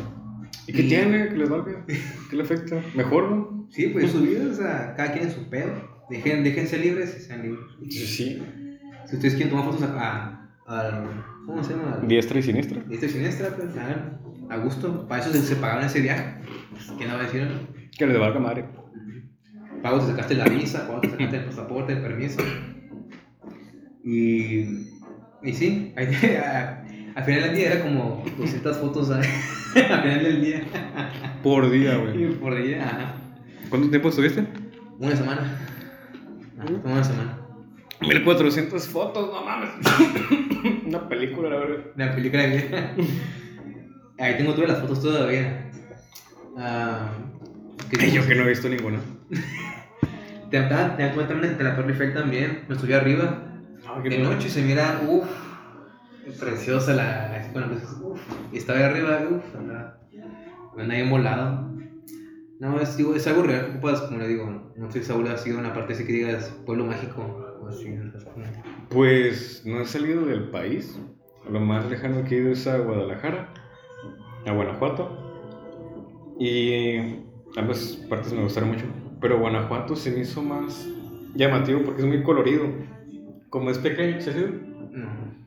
[0.67, 1.29] ¿Y qué tiene?
[1.29, 1.85] ¿Qué les valga?
[1.85, 2.81] ¿Qué le afecta?
[2.93, 3.67] ¿Mejor, no?
[3.69, 5.71] Sí, pues su vida, o sea, cada quien en su pedo.
[6.09, 7.65] Dejen, déjense libres y sean libres.
[7.89, 8.43] Sí, sí.
[9.05, 10.36] Si ustedes quieren tomar fotos a, a,
[10.67, 11.93] al- ¿cómo se llama?
[12.01, 12.81] Al- Diestra y siniestra.
[12.83, 15.07] Diestra y siniestra, pues, hagan, a gusto.
[15.07, 16.35] Para eso se, se pagaron ese viaje.
[16.71, 17.47] Pues, ¿Quién no a decir?
[17.97, 18.65] Que les valga madre.
[19.81, 22.41] Pago, te sacaste la visa, pago, te sacaste el pasaporte, el permiso.
[24.03, 24.89] Y,
[25.43, 26.83] y sí, a-
[27.15, 29.17] al final del día era como 200 fotos a-
[29.75, 30.61] al final del día.
[31.43, 32.33] Por día, güey.
[32.39, 33.15] por día, ajá.
[33.69, 34.45] ¿Cuánto tiempo estuviste?
[34.99, 35.59] Una semana.
[36.59, 37.36] Ajá, una semana.
[38.01, 39.69] 1400 fotos, no mames.
[40.85, 41.85] Una película, la verdad.
[41.95, 42.89] La película de
[44.19, 45.71] Ahí tengo todas las fotos todavía.
[46.57, 47.09] Ah,
[47.89, 48.99] ¿qué Yo que no he visto ninguna.
[50.49, 52.65] Te, ah, te das también de la Torre Eiffel también.
[52.67, 53.43] Me subí arriba.
[54.03, 55.27] De noche se mira, uff,
[56.39, 57.49] preciosa la.
[57.53, 58.21] Luces, uff.
[58.51, 59.99] Y estaba ahí arriba, uff, andaba.
[60.77, 61.71] Anda ahí molado.
[62.59, 64.73] No, es, digo, es algo real que ocupas, como le digo.
[64.75, 67.46] No estoy seguro, ha sido una parte así que digas pueblo mágico.
[67.69, 68.43] ¿No?
[68.89, 70.99] Pues no he salido del país.
[71.49, 73.53] Lo más lejano que he ido es a Guadalajara,
[74.45, 76.35] a Guanajuato.
[76.39, 76.97] Y
[77.55, 78.85] ambas partes me gustaron mucho.
[79.21, 80.87] Pero Guanajuato se me hizo más
[81.35, 82.65] llamativo porque es muy colorido.
[83.49, 84.31] Como es pequeño, ¿se?
[84.91, 85.37] No.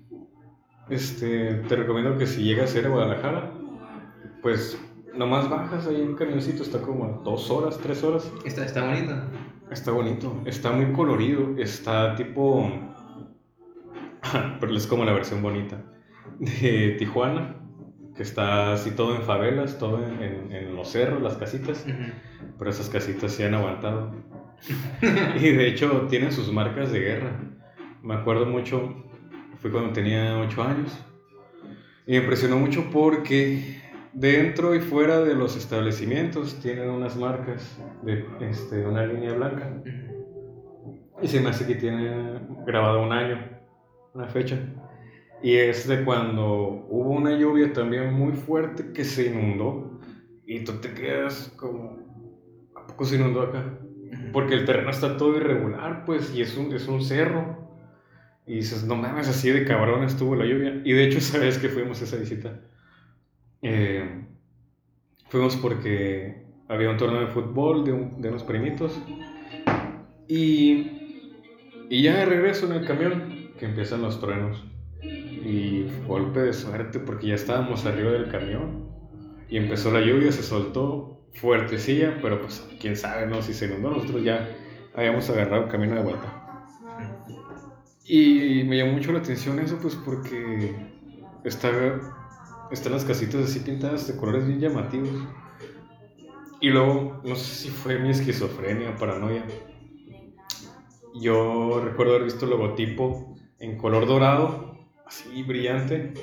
[0.89, 3.53] Este, te recomiendo que si llegas a ir a Guadalajara,
[4.43, 4.81] pues
[5.15, 8.31] nomás bajas ahí en un camioncito, está como a dos horas, tres horas.
[8.45, 9.29] Está, está bonita.
[9.71, 12.69] Está bonito, está muy colorido, está tipo
[14.61, 15.83] pero es como la versión bonita,
[16.39, 17.57] de Tijuana,
[18.17, 21.87] que está así todo en favelas, todo en, en los cerros, las casitas,
[22.59, 24.15] pero esas casitas se han aguantado.
[25.37, 27.41] y de hecho tienen sus marcas de guerra.
[28.03, 29.07] Me acuerdo mucho,
[29.61, 30.99] fue cuando tenía 8 años,
[32.07, 33.81] y me impresionó mucho porque
[34.13, 39.83] dentro y fuera de los establecimientos tienen unas marcas de este, una línea blanca.
[41.23, 43.39] Y se me hace que tiene grabado un año,
[44.15, 44.59] una fecha.
[45.43, 50.01] Y es de cuando hubo una lluvia también muy fuerte que se inundó.
[50.47, 51.99] Y tú te quedas como,
[52.75, 53.79] ¿a poco se inundó acá?
[54.33, 57.71] Porque el terreno está todo irregular, pues, y es un, es un cerro.
[58.47, 60.81] Y dices, no mames, así de cabrón estuvo la lluvia.
[60.85, 62.61] Y de hecho, sabes que fuimos a esa visita.
[63.63, 64.25] Eh,
[65.29, 69.01] fuimos porque había un torneo de fútbol de, de unos primitos.
[70.29, 71.01] Y
[71.91, 74.65] y ya de regreso en el camión, que empiezan los truenos.
[75.03, 78.89] Y golpe de suerte, porque ya estábamos arriba del camión.
[79.49, 83.43] Y empezó la lluvia, se soltó fuertecilla, pero pues quién sabe, ¿no?
[83.43, 84.49] Si se inundó, nosotros ya
[84.95, 86.69] habíamos agarrado el camino de vuelta.
[88.05, 90.77] Y me llamó mucho la atención eso, pues porque
[91.43, 91.71] está,
[92.71, 95.11] están las casitas así pintadas de colores bien llamativos.
[96.61, 99.45] Y luego, no sé si fue mi esquizofrenia o paranoia,
[101.15, 106.15] yo recuerdo haber visto el logotipo en color dorado, así brillante,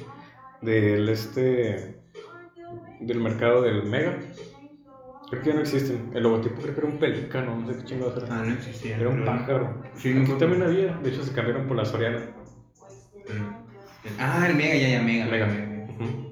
[0.62, 2.02] del este
[3.02, 4.18] del mercado del Mega.
[5.30, 6.12] Creo que ya no existen.
[6.14, 8.40] El logotipo creo que era un pelícano, no sé qué chingados era.
[8.40, 8.96] Ah, no existía.
[8.98, 9.84] Era un pájaro.
[9.96, 12.20] Sí, Aquí no- también había, de hecho se cambiaron por la Soriana.
[14.20, 15.26] Ah, el Mega, ya, ya, Mega.
[15.26, 15.48] Mega.
[15.48, 16.27] Mega.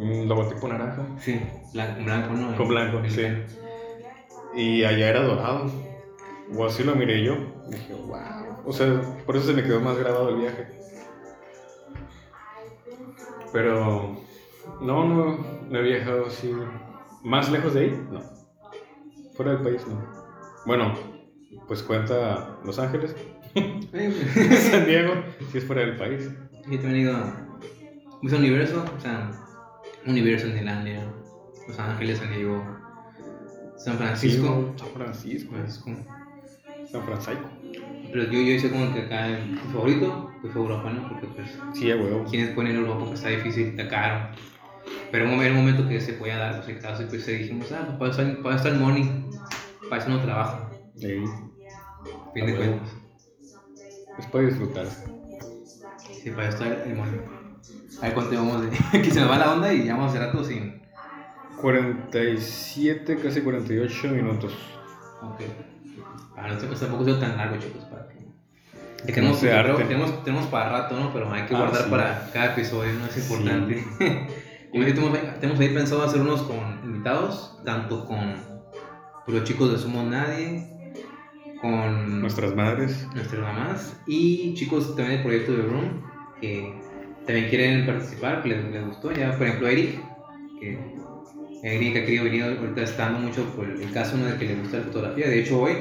[0.00, 1.04] Un logotipo naranja.
[1.18, 1.40] Sí,
[1.74, 2.56] blanco, blanco, ¿no?
[2.56, 3.26] Con blanco, El- sí.
[4.56, 5.70] Y allá era dorado.
[6.56, 7.36] O así lo miré yo.
[7.68, 8.18] Dije, wow.
[8.66, 10.66] O sea, por eso se me quedó más grabado el viaje.
[13.52, 14.16] Pero
[14.80, 15.38] no, no,
[15.68, 16.52] no he viajado así.
[17.22, 18.06] ¿Más lejos de ahí?
[18.10, 18.20] No.
[19.34, 20.00] Fuera del país, no.
[20.66, 20.94] Bueno,
[21.66, 23.14] pues cuenta Los Ángeles,
[24.70, 25.14] San Diego,
[25.50, 26.30] si es fuera del país.
[26.68, 27.46] Yo también he ido a
[28.20, 29.30] pues, a Universo, o sea,
[30.06, 31.12] Universo en Disneylandia,
[31.68, 32.64] Los Ángeles, San Diego,
[33.76, 34.74] San Francisco.
[34.78, 35.52] San Francisco.
[35.54, 35.90] Francisco.
[36.90, 37.48] San Francisco.
[38.12, 41.08] Pero yo, yo hice como que acá mi favorito, pues fue Europa, ¿no?
[41.08, 42.24] Porque pues, Sí, huevo.
[42.28, 44.30] quienes ponen Europa pues está difícil, está caro.
[45.12, 47.94] Pero en un momento que se podía dar, pues el caso, y pues dijimos, ah,
[47.98, 49.26] pues para eso, para eso el money,
[49.88, 52.88] para eso no trabajo, a fin de cuentas.
[54.18, 54.86] es para disfrutar.
[56.22, 57.20] Sí, para está el money.
[58.00, 58.70] A ver cuánto vamos de...
[59.02, 60.80] que se nos va la onda y ya vamos a hacer rato sin...
[61.60, 64.52] 47, casi 48 minutos.
[65.22, 65.40] Ok.
[66.36, 68.20] Ah, no, esto tampoco ha sido tan largo, chicos, para que...
[69.06, 71.12] Que tenemos, creo tenemos, tenemos para rato, ¿no?
[71.12, 71.90] Pero hay que Ah, guardar sí.
[71.90, 73.06] para cada episodio, ¿no?
[73.06, 73.20] Es Sí.
[73.20, 73.84] importante.
[74.72, 78.36] Como que tenemos, ahí pensado hacer unos con invitados, tanto con
[79.26, 80.94] pues, los chicos de Somos Nadie,
[81.60, 83.06] con Nuestras madres.
[83.14, 86.02] nuestras mamás y chicos también del proyecto de Room
[86.40, 86.80] que
[87.26, 89.12] también quieren participar, que les, les gustó.
[89.12, 90.00] Ya, por ejemplo, Eric,
[90.60, 90.78] que
[91.62, 94.26] Eric ha querido venir ahorita está dando mucho por el caso ¿no?
[94.26, 95.28] de que le gusta la fotografía.
[95.28, 95.74] De hecho, hoy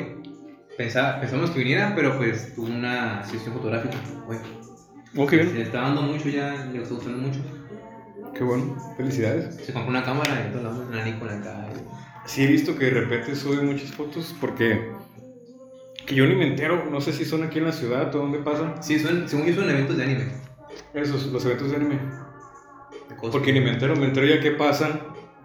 [0.78, 3.98] pensaba, pensamos que viniera, pero pues tuvo una sesión fotográfica.
[4.28, 4.38] Hoy.
[5.16, 7.40] Ok, Se le está dando mucho ya, le está gustando mucho.
[8.36, 8.76] qué bueno.
[8.98, 9.56] Felicidades.
[9.56, 11.68] Se compró una cámara y la una Nikon acá.
[12.26, 14.92] Sí, he visto que de repente sube muchas fotos porque
[16.06, 16.86] que yo ni me entero.
[16.92, 18.84] No sé si son aquí en la ciudad o dónde pasan.
[18.84, 20.26] Sí, son, según yo son eventos de anime.
[20.94, 22.00] Esos, los eventos de anime.
[23.32, 25.02] Porque ni me entero, me entero ya que pasan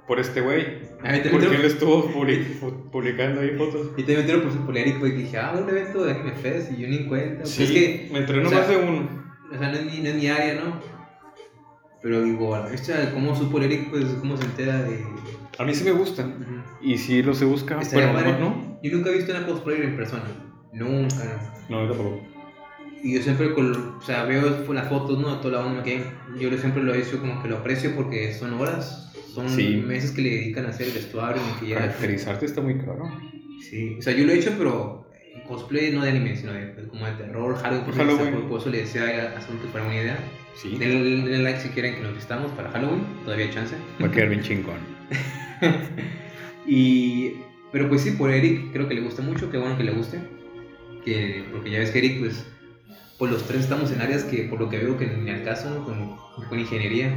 [0.07, 0.61] por este güey.
[1.03, 3.89] A mí también Porque él estuvo publi- pu- publicando ahí fotos.
[3.97, 6.72] Y también me entero por, por Eric, pues dije, ah, un evento de Anime Fest
[6.72, 7.39] y yo ni en cuenta.
[7.41, 9.09] Pues Sí, es que, me enteré o nomás sea, de uno.
[9.53, 10.81] o sea, no es mi, no es mi área, ¿no?
[12.03, 13.89] Pero digo, a la ¿cómo supo Eric?
[13.91, 15.03] Pues, ¿cómo se entera de...?
[15.59, 16.37] A mí sí me gustan.
[16.43, 16.87] Ujú.
[16.87, 18.79] Y sí los he buscado, pero nomás no.
[18.83, 20.25] Yo nunca he visto una cosplayer en persona.
[20.72, 21.77] Nunca, no.
[21.81, 22.20] No, yo tampoco.
[23.05, 25.39] Y yo siempre, con, o sea, veo las fotos, ¿no?
[25.41, 26.03] Toda la onda que
[26.41, 29.77] yo siempre lo he hecho como que lo aprecio porque son horas, son Sí.
[29.87, 31.83] meses que le dedican a hacer el vestuario, maquillaje.
[31.87, 33.05] Caracterizarte está muy caro.
[33.69, 35.07] Sí, o sea, yo lo he hecho, pero
[35.47, 37.85] cosplay no de anime, sino de, pues, como de terror, Halloween.
[37.85, 38.49] por Halloween.
[38.49, 39.03] Por eso le decía
[39.35, 40.19] a Asunto para una idea.
[40.57, 40.77] Sí.
[40.79, 43.75] Denle, denle like si quieren que nos vistamos para Halloween, todavía hay chance.
[44.03, 44.79] Va a quedar bien chingón.
[46.67, 47.35] y,
[47.73, 50.21] pero pues sí, por Eric creo que le gusta mucho, qué bueno que le guste.
[51.05, 52.47] Que, porque ya ves que Eric, pues,
[53.19, 55.85] pues los tres estamos en áreas que por lo que veo que ni al caso,
[55.85, 56.17] con,
[56.49, 57.17] con ingeniería.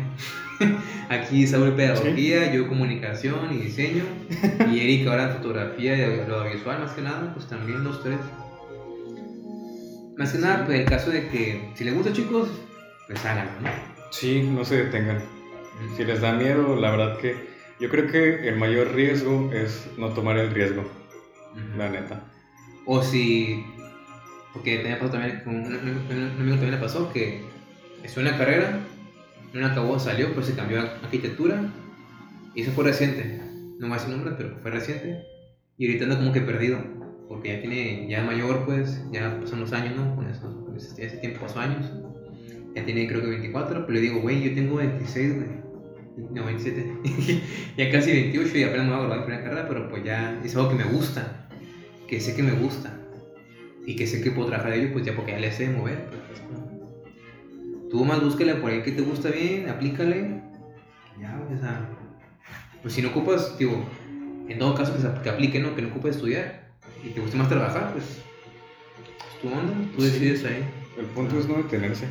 [1.10, 4.04] Aquí Saúl pedagogía, yo comunicación y diseño.
[4.72, 8.20] Y Eric ahora fotografía y audiovisual más que nada, pues también los tres.
[10.18, 12.50] Más que nada, pues el caso de que si les gusta, chicos,
[13.08, 13.70] pues háganlo, ¿no?
[14.12, 15.22] Sí, no se detengan.
[15.96, 17.36] Si les da miedo, la verdad que
[17.80, 20.84] yo creo que el mayor riesgo es no tomar el riesgo,
[21.78, 22.24] la neta.
[22.86, 23.64] O si.
[24.58, 27.42] Porque también pasó también, con un, amigo también le pasó que
[28.04, 28.80] en la carrera,
[29.54, 31.72] no acabó, salió, pues se cambió a arquitectura
[32.56, 33.40] y eso fue reciente.
[33.78, 35.24] No más el nombre, pero fue reciente.
[35.78, 36.80] Y ahorita anda como que perdido,
[37.28, 40.16] porque ya tiene, ya mayor, pues, ya pasan los años, ¿no?
[40.16, 41.92] Con eso, con ese tiempo pasó años.
[42.74, 45.48] Ya tiene creo que 24, pero le digo, güey, yo tengo 26, güey.
[46.34, 46.94] No, 27.
[47.78, 50.42] ya casi 28 y apenas me voy a graduar en primera carrera, pero pues ya
[50.44, 51.48] es algo que me gusta
[52.08, 52.97] que sé que me gusta
[53.88, 56.08] y que sé que puedo trabajar de ello, pues ya porque ya le sé mover.
[56.10, 56.68] pues, es como-
[57.90, 60.42] Tú más búscale por ahí que te gusta bien, aplícale.
[61.22, 61.90] Ya, o sea,
[62.82, 63.84] pues si no ocupas, digo,
[64.50, 65.74] en todo caso que, se- que aplique, ¿no?
[65.76, 66.68] Que no ocupas estudiar
[67.04, 68.22] y te guste más trabajar, pues,
[69.08, 70.08] pues tu onda, tú Sí.
[70.10, 70.64] decides ahí.
[71.00, 72.08] El punto es no detenerse.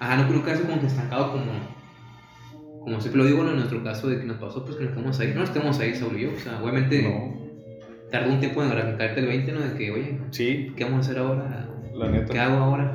[0.00, 1.52] Ajá, no creo que como que estancado como,
[2.82, 3.50] como siempre lo digo, ¿no?
[3.50, 5.32] en nuestro caso de que nos pasó, pues que nos quedamos ahí.
[5.34, 7.43] No nos quedamos ahí, Saúl y yo, o sea, obviamente No.
[8.10, 9.60] Tardó un tiempo en arrancarte el 20, ¿no?
[9.60, 11.68] De que, oye, Sí, ¿qué vamos a hacer ahora?
[11.94, 12.44] la ¿Qué neta.
[12.44, 12.92] hago ahora?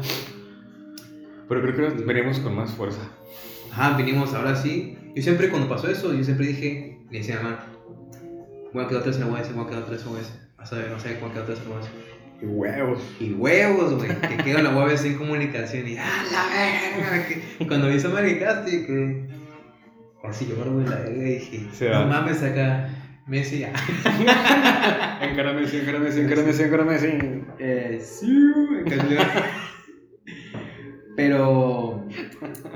[1.48, 3.02] Pero creo que venimos con más fuerza.
[3.72, 4.98] Ajá, vinimos ahora sí.
[5.16, 7.66] Yo siempre cuando pasó eso, yo siempre dije, le decía a mamá,
[8.74, 10.40] voy a quedar tres en la UAS, voy a quedar tres en la UAS.
[10.58, 11.90] Vas a ver, no sé, voy a quedar tres en la UAS.
[12.42, 13.00] Y huevos.
[13.20, 16.46] Y huevos, güey, que quedo en la UAS en comunicación y ¡ah, la
[17.10, 17.28] verga!
[17.28, 19.28] Que, cuando vi esa madre que
[20.22, 22.90] casi lloro, güey, la verga, y dije, no mames, acá
[23.30, 23.64] Messi,
[25.22, 27.08] Encárame, sí, encárame, sí, encárame, sí, encárame, sí.
[27.60, 28.52] eh, sí.
[31.16, 32.06] Pero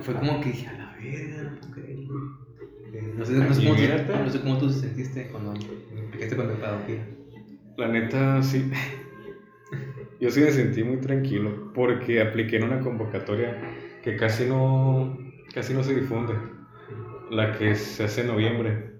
[0.01, 2.07] fue como que dije, a la verga, güey.
[2.93, 3.81] Eh, No sé, no, sé cómo tú,
[4.23, 7.07] no sé cómo tú te sentiste cuando empezaste con pedagogía.
[7.77, 8.69] La neta, sí.
[10.19, 13.57] Yo sí me sentí muy tranquilo porque apliqué en una convocatoria
[14.03, 15.17] que casi no,
[15.53, 16.33] casi no se difunde.
[17.31, 18.92] La que se hace en noviembre.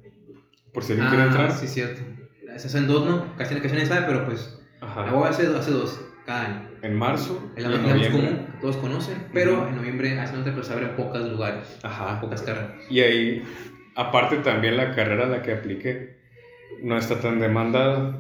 [0.74, 1.48] Por si alguien quiere entrar.
[1.52, 2.02] Ah, sí, cierto.
[2.58, 3.36] Se hacen dos, ¿no?
[3.38, 5.06] Casi nadie sabe, pero pues Ajá.
[5.06, 6.70] la hace, hace dos cada año.
[6.82, 8.30] En marzo y Es la en más digamos, noviembre.
[8.38, 9.68] común, que todos conocen, pero Ujú.
[9.70, 12.20] en noviembre hacen otra, pero se abren pocos lugares, Ajá.
[12.22, 12.72] pocas carreras.
[12.90, 13.44] Y ahí,
[13.96, 16.18] aparte también la carrera a la que apliqué
[16.82, 18.20] no está tan demandada,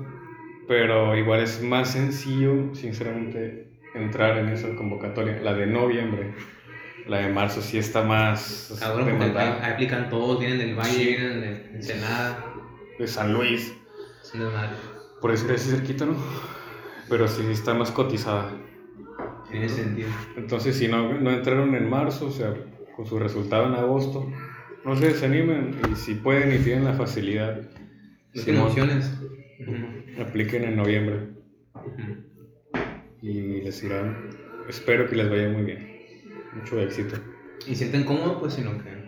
[0.68, 5.40] pero igual es más sencillo, sinceramente, entrar en esa convocatoria.
[5.42, 6.34] La de noviembre,
[7.08, 11.06] la de marzo sí está más Cabrón, porque ahí, aplican todos, vienen del Valle, Sí.
[11.06, 12.46] vienen de Ensenada,
[13.00, 13.74] De San Luis,
[14.34, 14.76] desmadre.
[15.22, 16.16] por eso es cerquita, ¿no?
[17.10, 18.52] Pero sí está más cotizada.
[19.52, 20.10] En ese sentido.
[20.38, 22.54] Entonces, si no, no entraron en marzo, o sea,
[22.96, 24.32] con su resultado en agosto,
[24.86, 27.62] no se desanimen y si pueden y tienen la facilidad,
[28.34, 29.12] No Simón, emociones.
[30.20, 31.30] apliquen en noviembre.
[33.22, 34.30] Y les irán.
[34.68, 35.93] Espero que les vaya muy bien.
[36.56, 37.16] Mucho éxito.
[37.68, 39.04] Y sienten cómodo, pues, sino que.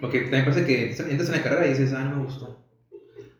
[0.00, 2.64] Porque también pasa que entras en la carrera y dices, ah, no me gustó.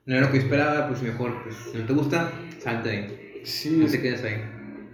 [0.06, 2.96] No era lo que yo esperaba, pues mejor, pues, si no te gusta, salte de
[2.96, 3.40] ahí.
[3.44, 4.42] Sí, No te quedes ahí.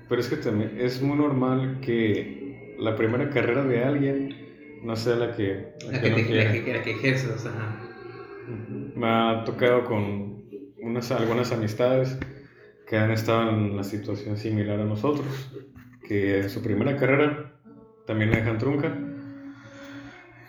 [0.09, 4.37] pero es que también es muy normal que la primera carrera de alguien
[4.85, 7.47] no sea la que, la La que que, no te, la que, la que ejerzas,
[7.47, 7.83] ajá.
[8.49, 8.93] Ujú.
[8.95, 10.45] Me ha tocado con
[10.81, 12.17] unas, algunas amistades
[12.87, 15.27] que han estado en una situación similar a nosotros,
[16.07, 17.46] que en su primera carrera
[18.07, 18.97] también la dejan trunca,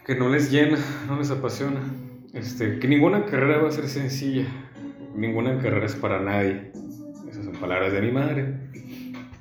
[0.05, 0.77] que no les llena,
[1.07, 1.81] no les apasiona.
[2.33, 4.45] Este, que ninguna carrera va a ser sencilla,
[5.15, 6.71] ninguna carrera es para nadie.
[7.29, 8.55] Esas son palabras de mi madre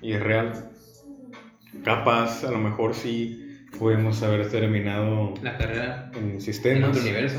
[0.01, 0.71] y es real.
[1.85, 3.43] Capaz, a lo mejor sí
[3.79, 6.91] pudimos haber terminado La carrera en en sistemas.
[6.91, 7.39] otro universo.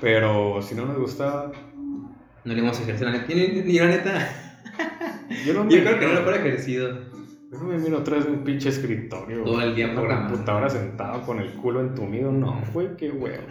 [0.00, 1.52] Pero si no nos gustaba,
[2.44, 3.26] No le vamos a ejercer la neta.
[3.34, 4.28] Ni, la neta.
[5.46, 7.15] yo no me, Yo creo que no lo fuera ejercido.
[7.52, 9.44] Yo no me miro atrás de un pinche escritorio.
[9.44, 10.30] Todo el día programando.
[10.30, 12.32] computadora sentado con el culo entumido.
[12.32, 13.42] No, fue que huevo.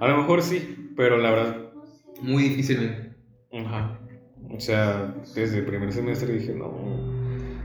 [0.00, 1.56] A lo mejor sí, pero la verdad,
[2.22, 3.14] Muy difícilmente.
[3.52, 3.98] ajá.
[4.52, 6.72] O sea, desde el primer semestre dije, no.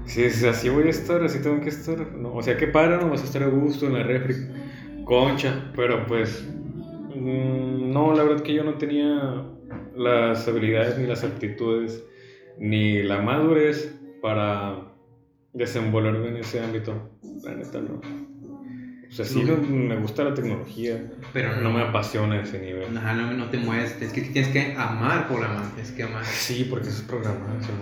[0.06, 2.12] Si es así voy a estar, así tengo que estar.
[2.14, 4.36] No, o sea, que para, no vas a estar a gusto en la refri.
[5.04, 6.48] Concha, pero pues.
[7.16, 9.46] mm, No, la verdad que yo no tenía
[9.96, 12.04] las habilidades ni las aptitudes
[12.60, 14.95] ni la madurez para
[15.56, 17.18] desenvolverme en ese ámbito.
[17.44, 18.02] La neta no.
[19.08, 22.96] O sea, sí no- me gusta la tecnología, Pero no me apasiona ese nivel.
[22.98, 23.96] Ajá, no, no te mueves.
[24.02, 25.64] Es que tienes que amar programar.
[25.74, 26.26] Tienes que amar.
[26.26, 27.78] Sí, porque eso es programación.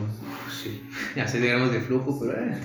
[0.52, 0.84] Sí.
[1.16, 2.56] Ya sé digamos de flujo, pero eh,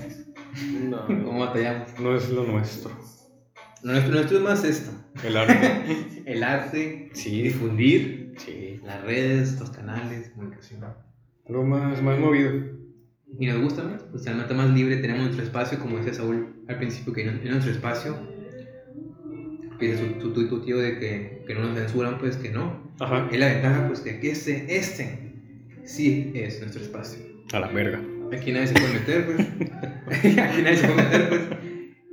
[0.82, 1.88] No, ¿cómo batallamos?
[1.98, 2.90] no es lo nuestro.
[3.82, 4.90] Nuestro, nuestro es más esto.
[5.24, 6.22] El arte.
[6.26, 8.80] El arte, Sí, difundir, sí.
[8.84, 10.84] las redes, los canales, comunicación.
[11.48, 12.52] Algo más, más movido.
[13.38, 16.48] Y nos gusta más, pues se nota más libre, tenemos nuestro espacio, como decía Saúl
[16.68, 18.16] al principio, que en nuestro espacio,
[19.78, 22.92] que es tu, tío de que, que, no nos censuran, pues que no.
[22.98, 23.28] Ajá.
[23.30, 25.32] Es la ventaja, pues que este, este
[25.84, 27.18] sí es nuestro espacio.
[27.52, 28.00] A la verga.
[28.32, 29.38] Aquí nadie se puede meter, pues.
[30.40, 31.42] Aquí nadie se puede meter, pues.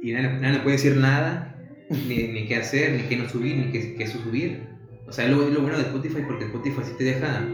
[0.01, 1.55] Y nadie, nadie puede decir nada,
[1.89, 4.61] ni, ni qué hacer, ni qué no subir, ni qué, qué subir.
[5.07, 7.45] O sea, es lo, es lo bueno de Spotify, porque Spotify sí te deja.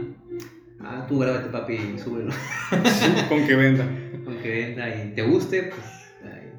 [0.84, 2.32] Ah, tú grábate, papi, y súbelo.
[2.32, 3.86] Sí, con que venda.
[4.26, 5.82] Con que venda y te guste, pues.
[6.24, 6.50] ay.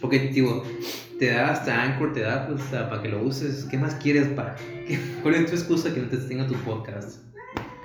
[0.00, 0.64] Porque, digo,
[1.18, 3.66] te da hasta Anchor, te da pues para que lo uses.
[3.70, 4.56] ¿Qué más quieres para.?
[4.86, 7.22] ¿Qué- ¿Cuál es tu excusa que no te tenga tu podcast?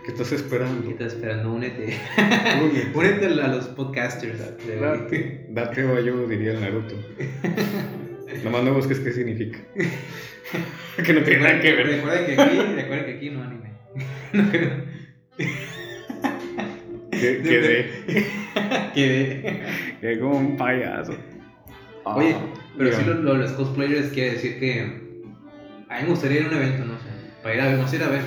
[0.05, 0.83] ¿Qué estás esperando?
[0.83, 1.53] ¿Qué estás esperando?
[1.53, 1.95] Únete.
[2.17, 2.91] Únete.
[2.95, 4.39] Únete a los podcasters.
[4.81, 6.95] Date, date o yo diría el Naruto.
[8.43, 9.59] Nomás no busques qué significa.
[11.05, 11.85] que no tiene nada que ver.
[11.87, 13.71] Recuerden que aquí, recuerden que aquí no anime.
[14.33, 14.71] No creo.
[17.21, 17.91] Que- Quedé,
[18.93, 19.61] Que
[20.01, 21.13] quedé como un payaso.
[22.03, 22.41] Oye, Ah,
[22.77, 23.21] pero sí dígame.
[23.21, 24.81] lo, lo- los cosplayers quiere decir que
[25.89, 27.07] a mí me gustaría ir a un evento, no sé,
[27.43, 28.21] para ir a ver, no sé, ir a ver,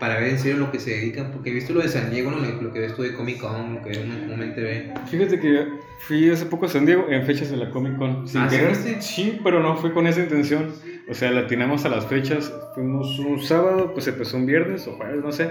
[0.00, 2.30] para ver en serio lo que se dedican, porque he visto lo de San Diego,
[2.30, 2.38] ¿no?
[2.38, 4.92] lo que ves tú de Comic Con, lo que uno comúnmente ve.
[5.10, 5.68] Fíjate que
[6.00, 8.28] fui hace poco a San Diego en fechas de la Comic Con.
[8.28, 8.76] Sin Ah, ¿sí querer.
[9.02, 10.70] Sí, pero no fue con esa intención.
[11.08, 12.52] O sea, la atinamos a las fechas.
[12.74, 15.48] Fuimos un sábado, pues empezó un viernes o jueves, no sé.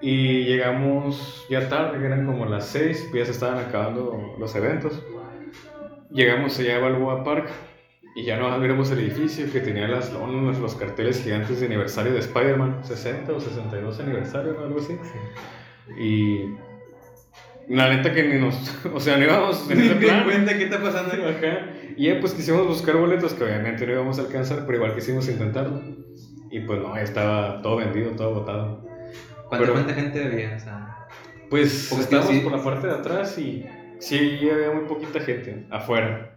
[0.00, 5.02] Y llegamos ya tarde, eran como las 6, pues ya se estaban acabando los eventos.
[6.10, 7.48] Llegamos allá a Balboa Park
[8.14, 12.12] y ya no miramos el edificio que tenía las lonas, los carteles gigantes de aniversario
[12.12, 14.64] de Spider-Man, 60 o 62 aniversario, ¿no?
[14.64, 14.96] algo así.
[15.98, 16.54] Y
[17.68, 18.54] la neta que ni nos,
[18.94, 20.24] o sea, no íbamos en ese plan.
[20.24, 21.12] cuenta qué está pasando.
[21.28, 21.70] Ajá.
[21.96, 25.28] Y ya pues quisimos buscar boletos que obviamente no íbamos a alcanzar, pero igual quisimos
[25.28, 25.80] intentarlo.
[26.50, 28.84] Y pues no, estaba todo vendido, todo agotado.
[29.48, 30.54] ¿Cuánta, Pero- cuánta gente había?
[30.56, 30.90] O sea,
[31.50, 32.40] Pues Porque estábamos sí.
[32.40, 33.64] por la parte de atrás y
[33.98, 36.36] sí había muy poquita gente afuera.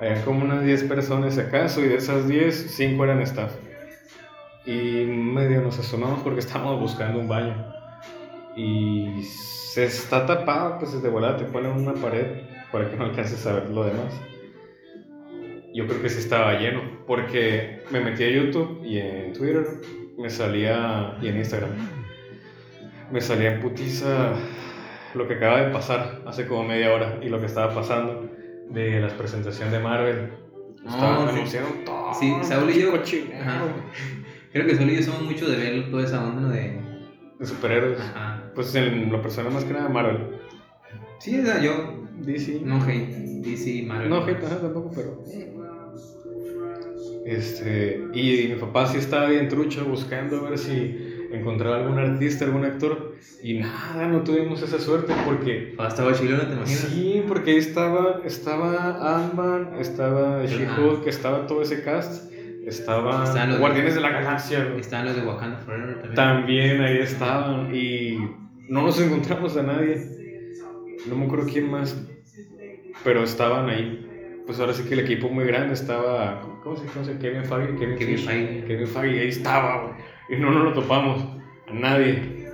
[0.00, 3.52] Había como unas 10 personas acaso y de esas 10, 5 eran staff.
[4.66, 7.72] Y medio nos asomamos porque estábamos buscando un baño.
[8.56, 12.26] Y se está tapado, pues de volada te ponen una pared
[12.72, 14.12] para que no alcances a ver lo demás.
[15.74, 19.64] Yo creo que sí estaba lleno porque me metí a YouTube y en Twitter
[20.18, 21.70] me salía y en Instagram
[23.10, 24.32] me salía en putiza
[25.14, 28.28] lo que acaba de pasar hace como media hora y lo que estaba pasando
[28.70, 30.32] de la presentación de Marvel.
[30.86, 31.36] Estaban No, sí.
[31.36, 32.14] anunciando todo.
[32.14, 33.62] Sí, Saúl y yo- Ajá.
[34.52, 36.80] creo que solo yo somos mucho de ver toda esa onda de...
[37.38, 38.00] De superhéroes.
[38.00, 38.50] Ajá.
[38.54, 40.18] Pues en lo personal más que nada Marvel.
[41.20, 42.60] Sí, o sea, yo DC.
[42.64, 43.08] no hate,
[43.42, 44.08] DC, Marvel.
[44.10, 45.22] No, hate, ajá, tampoco, pero.
[47.24, 48.02] Este.
[48.14, 52.64] Y mi papá sí estaba bien trucho buscando a ver si encontraba algún artista, algún
[52.64, 53.16] actor.
[53.42, 55.74] Y nada, no tuvimos esa suerte porque.
[55.78, 56.80] Hasta estaba chileno, ¿te imaginas?
[56.80, 62.32] Sí, porque ahí estaba, estaba Ant-Man, estaba She-Hulk, estaba todo ese cast,
[62.66, 64.72] estaba los- Guardianes de la Galaxia.
[64.78, 66.14] Estaban los de Wakanda Forever también.
[66.14, 68.18] También ahí estaban y
[68.68, 70.16] no nos encontramos a nadie.
[71.08, 71.96] No me acuerdo quién más,
[73.04, 74.04] pero estaban ahí.
[74.46, 77.18] Pues ahora sí que el equipo muy grande estaba, ¿cómo se llama?
[77.20, 78.18] Kevin Feige, Kevin, Kevin.
[78.18, 78.64] Feige.
[78.66, 79.94] Kevin Feige, ahí estaba, güey.
[80.34, 81.24] y no nos lo topamos,
[81.66, 82.46] a nadie.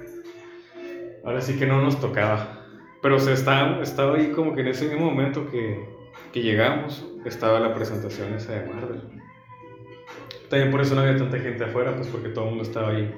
[1.25, 2.61] Ahora sí que no nos tocaba.
[3.03, 5.85] Pero se estaba, estaba ahí como que en ese mismo momento que,
[6.33, 9.01] que llegamos, estaba la presentación esa de Marvel.
[10.49, 13.15] También por eso no había tanta gente afuera, pues porque todo el mundo estaba ahí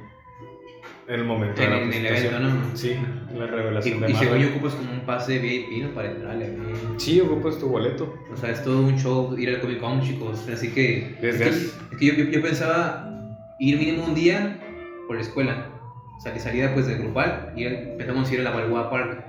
[1.08, 2.76] en el momento En, de la en el evento, ¿no?
[2.76, 4.48] Sí, en la Y, revelación de y según Marvel.
[4.48, 5.94] yo ocupas como un pase VIP, ¿no?
[5.94, 6.94] Para entrar al evento.
[6.98, 8.12] Sí, ocupas tu boleto.
[8.32, 10.48] O sea, es todo un show ir al Comic Con, chicos.
[10.48, 11.16] Así que.
[11.20, 13.15] Desde es que, es que yo, yo, yo pensaba
[13.58, 14.58] ir mínimo un día
[15.06, 15.68] por la escuela.
[16.16, 19.24] O sea, que salida pues de grupal y empezamos a ir a la Balboa Park.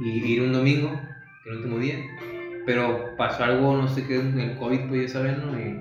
[0.00, 0.90] Y ir un domingo,
[1.44, 1.96] que el último día.
[2.66, 5.58] Pero pasó algo, no sé qué, el COVID, pues ya saben, ¿no?
[5.58, 5.80] Y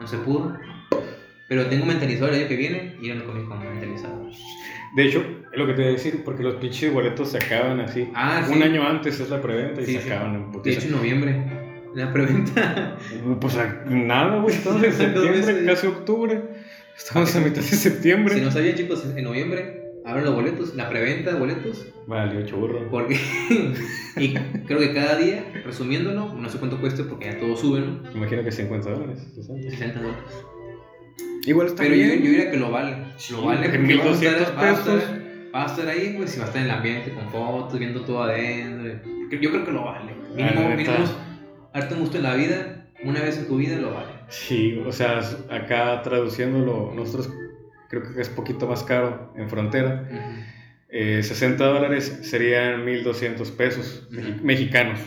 [0.00, 0.56] no se pudo.
[1.48, 4.30] Pero tengo mentalizado el año que viene ir al Comic Con mentalizado.
[4.96, 5.22] De hecho,
[5.52, 8.08] es lo que te voy a decir, porque los pinches boletos se acaban así.
[8.14, 8.54] Ah, sí.
[8.54, 10.10] Un año antes es la preventa y Sí, se sí.
[10.10, 10.78] acaban en De putiza.
[10.78, 11.42] hecho, en noviembre.
[11.94, 12.96] La preventa.
[13.38, 14.96] Pues nada, güey, estamos en Dos
[15.44, 16.42] septiembre, casi octubre.
[17.04, 18.34] Estamos a mitad de septiembre.
[18.34, 21.86] Si no sabían, chicos, en noviembre abren los boletos, la preventa de boletos.
[22.06, 22.88] Vale, churro.
[22.90, 23.14] Porque.
[24.16, 24.34] y
[24.66, 28.00] creo que cada día, resumiéndolo, no sé cuánto cuesta porque ya todo sube, ¿no?
[28.14, 29.26] Imagino que 50 dólares.
[29.34, 29.70] 60.
[29.70, 30.24] 60 dólares.
[31.44, 32.22] Igual está Pero yo, bien.
[32.22, 32.96] yo diría que lo vale.
[33.16, 35.10] Sí, lo vale en porque vamos a 1200 estar- va a estar- pesos.
[35.54, 38.00] Va a estar ahí, pues, si va a estar en el ambiente con fotos, viendo
[38.02, 39.10] todo adentro.
[39.40, 40.12] Yo creo que lo vale.
[40.34, 40.94] Mínimo, mínimo,
[41.74, 44.12] darte un gusto en la vida, una vez en tu vida, lo vale.
[44.32, 45.20] Sí, o sea,
[45.50, 47.30] acá traduciéndolo, nosotros
[47.90, 50.08] creo que es poquito más caro en frontera.
[50.88, 54.08] eh, 60 dólares serían 1200 pesos
[54.42, 54.98] mexicanos.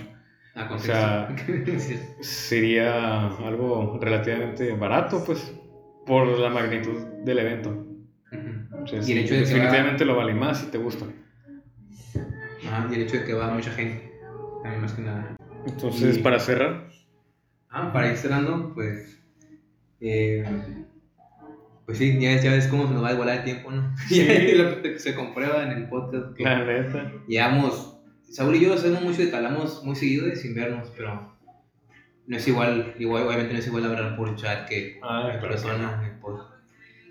[0.54, 1.36] Ah, O sea.
[2.22, 5.54] Sería algo relativamente barato, pues,
[6.06, 7.70] por la magnitud del evento.
[8.32, 8.84] Ujú.
[8.84, 11.06] O sea, Y el hecho de que definitivamente lo vale más si te gusta.
[12.68, 14.12] Ah, y el hecho de que va mucha gente,
[14.62, 15.36] también más que nada.
[15.66, 16.88] Entonces, Y- para cerrar,
[17.70, 19.15] Ah, para ir cerrando, pues.
[20.02, 20.44] Eh,
[21.86, 23.94] pues sí, ya, ya ves cómo se nos va a igualar el tiempo, ¿no?
[24.08, 24.22] Sí.
[24.22, 26.36] Y lo que se comprueba en el podcast.
[26.36, 27.12] que la neta.
[27.28, 27.92] Llevamos.
[28.30, 31.34] Saúl y yo sabemos mucho de que hablamos muy seguido de sin vernos, pero.
[32.28, 36.02] No es igual, igual, obviamente no es igual hablar por chat que Ah, en persona.
[36.12, 36.50] en podcast.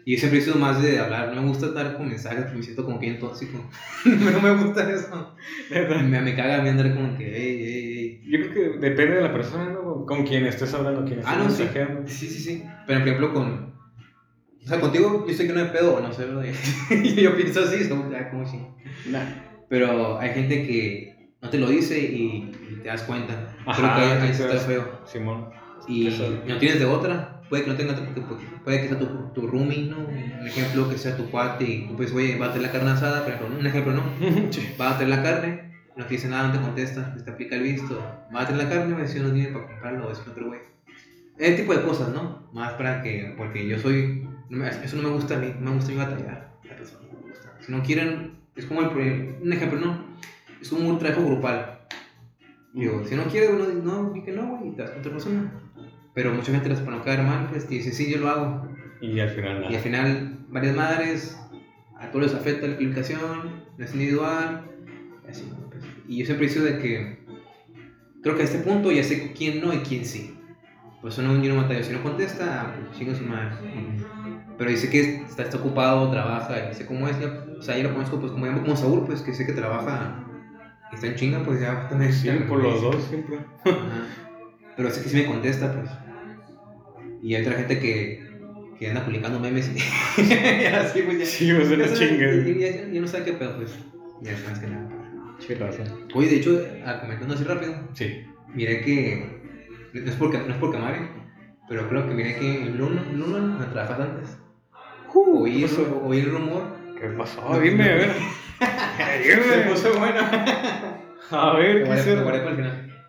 [0.04, 2.56] Y yo siempre he sido más de hablar, no me gusta estar con mensajes, porque
[2.56, 3.58] me siento como bien tóxico.
[4.04, 5.34] no me gusta eso.
[5.70, 8.30] Me, me caga a mí andar como que, hey, hey, hey.
[8.30, 9.83] Yo creo que depende de la persona, ¿no?
[10.06, 11.64] Con quien estés hablando, quien estés Ah, no, sí.
[12.06, 12.64] Sí, sí, sí.
[12.86, 13.74] Pero por ejemplo con...
[14.64, 16.44] O sea, contigo yo sé que no hay pedo, no sé, ¿verdad?
[17.16, 18.58] yo pienso así, como, ah, como si...
[19.10, 19.24] Nah.
[19.68, 23.54] Pero hay gente que no te lo dice y, y te das cuenta.
[23.74, 25.00] Creo Ajá, que ahí, está feo.
[25.04, 25.50] Simón.
[25.86, 26.08] Y
[26.46, 27.42] no tienes de otra.
[27.48, 29.98] Puede que no tenga otra porque, puede que sea tu, tu roomie, ¿no?
[29.98, 33.26] Un ejemplo que sea tu cuate y pues, oye, va a tener la carne asada,
[33.28, 34.02] ejemplo, un ejemplo, ¿no?
[34.50, 34.74] Sí.
[34.80, 37.62] Va a tener la carne, no te dice nada, no te contesta, te aplica el
[37.62, 37.98] visto.
[38.34, 40.60] Va a tener la carne, me si no tiene para comprarlo, es otro güey.
[41.38, 42.48] Ese tipo de cosas, ¿no?
[42.52, 44.28] Más para que, porque yo soy,
[44.82, 46.54] eso no me gusta a mí, no me gusta a mí batallar.
[46.64, 47.52] La persona no me gusta.
[47.60, 50.04] Si no quieren, es como el, un ejemplo, ¿no?
[50.60, 51.80] Es como un trabajo grupal.
[52.72, 55.12] Digo, si no quieres, uno dice, no, di que no, güey, y te con otra
[55.12, 55.52] persona.
[56.12, 58.68] Pero mucha gente les para no quedar mal, pues te dice, sí, yo lo hago.
[59.00, 59.76] Y al final Y nada.
[59.76, 61.40] al final, varias madres,
[61.98, 64.62] a todos les afecta la aplicación, no es individual,
[65.26, 65.63] y así, ¿no?
[66.08, 67.18] Y yo siempre he de que,
[68.22, 70.34] creo que a este punto ya sé quién no y quién sí.
[71.00, 73.54] Por eso no, yo no mata, si no contesta, ah, pues chinga su madre.
[74.56, 77.82] Pero dice que está, está ocupado, trabaja, y sé cómo es, ya, o sea, ya
[77.84, 80.24] lo conozco, pues como, como Saúl, pues que sé que trabaja
[80.90, 82.12] y está en chinga, pues ya también.
[82.12, 83.38] Sí, por los dos siempre.
[83.64, 84.06] Ajá.
[84.76, 85.90] Pero sé que sí me contesta, pues.
[87.22, 88.22] Y hay otra gente que,
[88.78, 89.78] que anda publicando memes y
[90.66, 91.26] así, pues ya.
[91.26, 92.34] Sí, pues ya una chinga.
[92.34, 93.72] y- y Ya, ya no sabe qué pedo, pues.
[94.22, 94.88] Ya más que nada.
[95.46, 95.82] Chilazo.
[96.14, 96.62] Oye, de hecho,
[97.00, 98.24] comentando así rápido, Sí.
[98.54, 99.42] miré que.
[99.92, 101.08] No es porque, no es porque amare,
[101.68, 104.38] pero creo que miré que Luna, Luna, donde trabajas antes,
[105.14, 106.02] oí, ¿qué pasó?
[106.04, 106.62] oí el rumor.
[107.00, 107.60] ¿Qué pasó?
[107.60, 108.10] Dime, a ver.
[109.22, 109.98] Dime.
[109.98, 110.20] bueno.
[111.30, 111.88] A ver, ¿qué
[112.22, 113.04] para el final.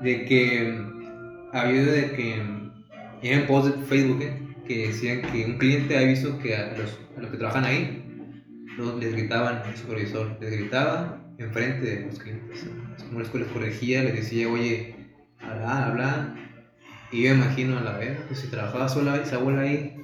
[0.00, 0.78] De que
[1.52, 2.42] había de que
[3.22, 6.98] en post de Facebook eh, que decían que un cliente había visto que a los,
[7.16, 8.02] a los que trabajan ahí
[8.78, 12.66] los- les gritaban, el supervisor les gritaba enfrente de los clientes.
[12.96, 14.94] Es como les, les corregía, les decía, oye,
[15.40, 16.34] habla, habla.
[17.12, 19.96] Y yo imagino a la vez, pues si trabajaba sola esa abuela ahí,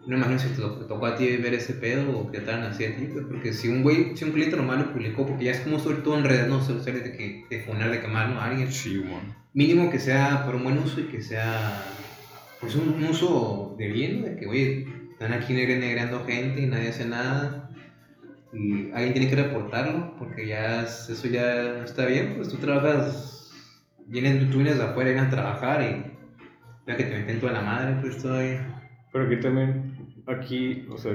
[0.00, 2.40] no me imagino si te, to- te tocó a ti ver ese pedo o que
[2.40, 5.26] te así a ti, pues, porque si un güey, si un cliente normal lo publicó,
[5.26, 8.00] porque ya es como sobre todo en redes, no sociales de que de funar, de
[8.00, 8.40] quemar ¿no?
[8.40, 9.34] a alguien, Sí, man.
[9.54, 11.82] mínimo que sea por un buen uso y que sea
[12.60, 16.66] pues un, un uso de bien, de que oye, están aquí negre- negreando gente y
[16.66, 17.63] nadie hace nada
[18.54, 22.56] y alguien tiene que reportarlo porque ya es- eso ya no está bien, pues tú
[22.58, 23.50] trabajas,
[24.06, 26.12] vienes, tú vienes de afuera, vienes a trabajar y
[26.86, 28.80] ya que te meten toda la madre, pues todavía.
[29.12, 29.92] Pero aquí también,
[30.26, 31.12] aquí, o sea,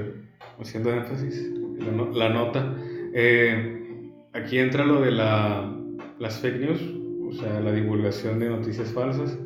[0.60, 2.74] haciendo énfasis, la, no- la nota,
[3.14, 5.72] eh, aquí entra lo de la,
[6.18, 6.82] las fake news,
[7.28, 9.38] o sea, la divulgación de noticias falsas.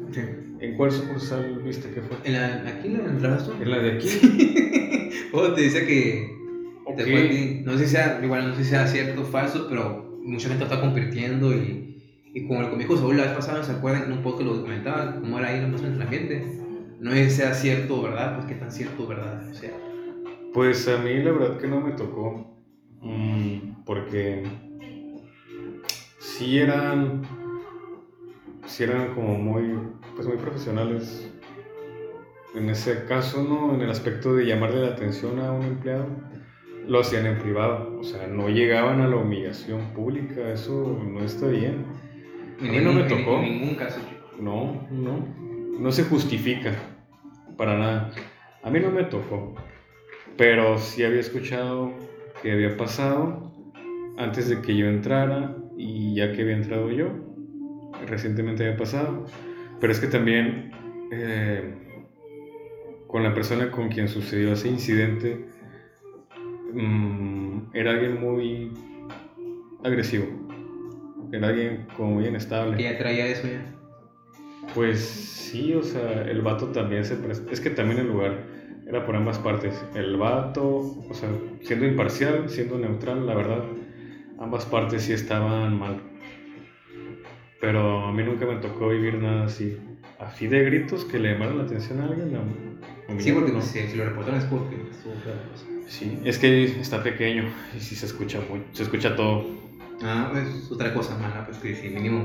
[0.61, 2.17] ¿En cuál sucursal viste que fue?
[2.25, 3.53] ¿En la, ¿Aquí la trabajas tú?
[3.63, 4.09] ¿En la de aquí?
[5.33, 6.44] o te dice que
[6.97, 7.63] Ti.
[7.65, 10.65] No sé si sea, igual no sé si sea cierto o falso, pero mucha gente
[10.65, 12.03] lo está convirtiendo y,
[12.35, 14.05] y como lo que me dijo Saúl la vez pasada, ¿se acuerdan?
[14.05, 16.45] En un poco lo documentaba, cómo era ahí nomás entre la gente.
[17.01, 19.43] No es que sea cierto o verdad, pues qué tan cierto o verdad.
[19.51, 19.71] O sea,
[20.53, 22.57] Pues a mí la verdad que no me tocó,
[23.01, 24.45] mm, porque
[26.19, 27.23] sí eran,
[28.67, 29.75] sí eran como muy,
[30.15, 31.31] pues muy profesionales.
[32.55, 33.75] En ese caso, ¿no?
[33.75, 36.07] En el aspecto de llamarle la atención a un empleado,
[36.87, 41.47] lo hacían en privado, o sea, no llegaban a la humillación pública, eso no está
[41.49, 41.85] bien.
[42.61, 43.39] en A mí no me tocó.
[43.39, 44.01] En ningún caso.
[44.39, 45.27] No, no,
[45.79, 46.73] no se justifica
[47.57, 48.11] para nada.
[48.63, 49.55] A mí no me tocó,
[50.37, 51.93] pero sí había escuchado
[52.43, 53.53] que había pasado
[54.17, 57.09] antes de que yo entrara y ya que había entrado yo,
[58.07, 59.27] recientemente había pasado.
[59.81, 60.73] Pero es que también
[61.11, 61.75] eh,
[63.07, 65.47] con la persona con quien sucedió ese incidente
[66.75, 68.73] mm, era alguien muy
[69.83, 70.27] agresivo,
[71.33, 72.77] era alguien como muy inestable.
[72.77, 73.75] Que ya traía eso ya.
[74.75, 77.51] Pues sí, o sea, el vato también se presta.
[77.53, 78.45] Es que también el lugar
[78.87, 79.85] era por ambas partes.
[79.95, 80.67] El vato,
[81.09, 81.29] o sea,
[81.63, 83.65] siendo imparcial, siendo neutral, la verdad,
[84.39, 86.01] ambas partes sí estaban mal.
[87.61, 89.79] Pero a mí nunca me tocó vivir nada así.
[90.19, 92.31] Así de gritos que le llamaron la atención a alguien.
[93.19, 93.59] Sí, porque no.
[93.59, 95.67] pues, si, si lo reportaron es porque cosa.
[95.87, 97.45] Sí, es que está pequeño
[97.77, 99.45] y sí se escucha muy, se escucha todo.
[100.03, 102.23] Ah, pues otra cosa mala, pues que sí, mínimo.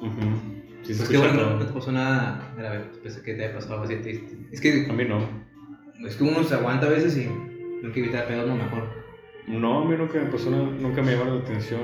[0.00, 0.56] Ujú.
[0.82, 1.58] Sí se Pues que bueno, no, todo.
[1.58, 4.36] no te pasó nada grave, pues, pensé que te haya pasado así triste.
[4.52, 5.18] Es que, A mí no.
[6.06, 8.88] es que uno se aguanta a veces y no hay que evitar pedos, no mejor.
[9.48, 11.80] No, a mí nunca me pasó nada, nunca me llamaron la atención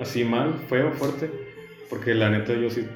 [0.00, 1.30] así mal, feo, fuerte,
[1.90, 2.86] porque la neta yo sí,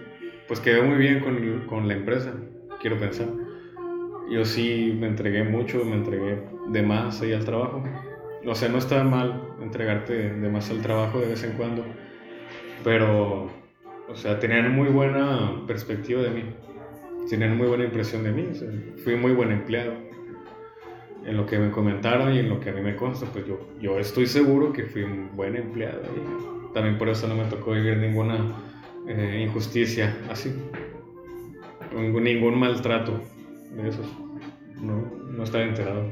[0.49, 2.35] pues quedé muy bien con, con la empresa,
[2.81, 3.29] quiero pensar.
[4.31, 7.83] Yo sí me entregué mucho, me entregué de más ahí al trabajo.
[8.47, 11.85] O sea, no está mal entregarte de más al trabajo de vez en cuando,
[12.83, 13.49] pero,
[14.09, 16.45] o sea, tenían muy buena perspectiva de mí,
[17.31, 18.49] tenían muy buena impresión de mí,
[19.05, 19.93] fui muy buen empleado
[21.25, 23.61] en lo que me comentaron y en lo que a mí me consta, pues yo,
[23.81, 27.73] yo estoy seguro que fui un buen empleado y también por eso no me tocó
[27.73, 28.57] vivir ninguna
[29.09, 30.53] eh, injusticia así,
[31.95, 33.21] ningún, ningún maltrato
[33.77, 34.07] de esos.
[34.81, 36.05] No, no estaba enterado.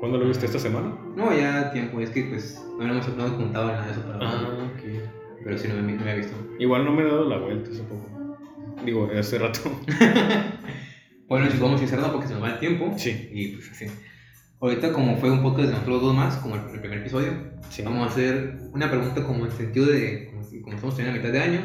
[0.00, 0.96] ¿Cuándo lo viste esta semana?
[1.16, 4.14] No, ya tiempo, es que pues no hemos, no hemos juntado nada de eso para
[4.14, 4.82] hablar, ok.
[5.44, 6.34] pero sí no me, no me he visto.
[6.58, 8.08] Igual no me he dado la vuelta hace poco.
[8.84, 9.60] Digo, hace rato.
[11.28, 12.92] Bueno, chicos, vamos a ir cerrando porque se nos va el tiempo.
[12.98, 13.30] Sí.
[13.32, 13.86] Y pues así.
[14.60, 17.32] Ahorita, como fue un podcast de nosotros dos más, como el, el primer episodio,
[17.70, 17.80] Sí.
[17.82, 21.24] vamos a hacer una pregunta como en sentido de, como, si- como estamos teniendo la
[21.26, 21.60] mitad de año,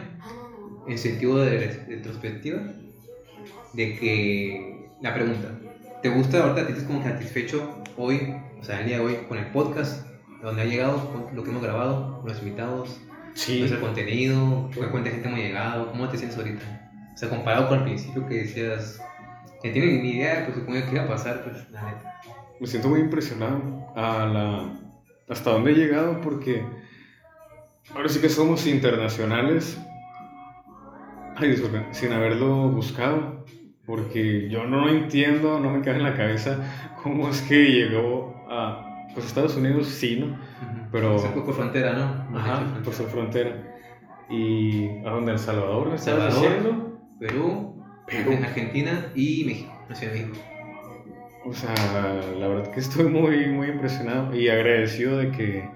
[0.87, 2.61] en sentido de retrospectiva,
[3.73, 5.49] de que la pregunta,
[6.01, 9.15] ¿te gusta ahorita, te sientes como que satisfecho hoy, o sea, el día de hoy,
[9.27, 10.07] con el podcast,
[10.41, 12.99] donde ha llegado, con lo que hemos grabado, con los invitados,
[13.33, 13.59] Sí.
[13.59, 16.63] nuestro contenido, qué cuánta gente hemos llegado, cómo te sientes ahorita?
[17.13, 18.99] O sea, comparado con el principio que decías,
[19.61, 22.19] que tienes ni idea, pues supongo que iba a pasar, pues la neta.
[22.59, 24.79] Me siento muy impresionado a la,
[25.29, 26.63] hasta dónde he llegado porque
[27.93, 29.77] ahora sí que somos internacionales.
[31.39, 33.45] Ay, disculpen, sin haberlo buscado.
[33.85, 36.59] Porque yo no entiendo, no me cabe en la cabeza
[37.01, 40.37] cómo es que llegó a pues, Estados Unidos, sí, ¿no?
[40.91, 42.37] Pero- Se fue por frontera, ¿no?
[42.37, 43.63] Ajá, por su frontera.
[44.29, 46.57] Y a donde El Salvador, ¿me estabas Salvador.
[46.57, 46.99] diciendo?
[47.19, 48.31] Perú, Perú.
[48.43, 50.37] Argentina y México, la Ciudad de México.
[51.45, 51.73] O sea,
[52.37, 55.69] la verdad que estoy muy, muy impresionado y agradecido de que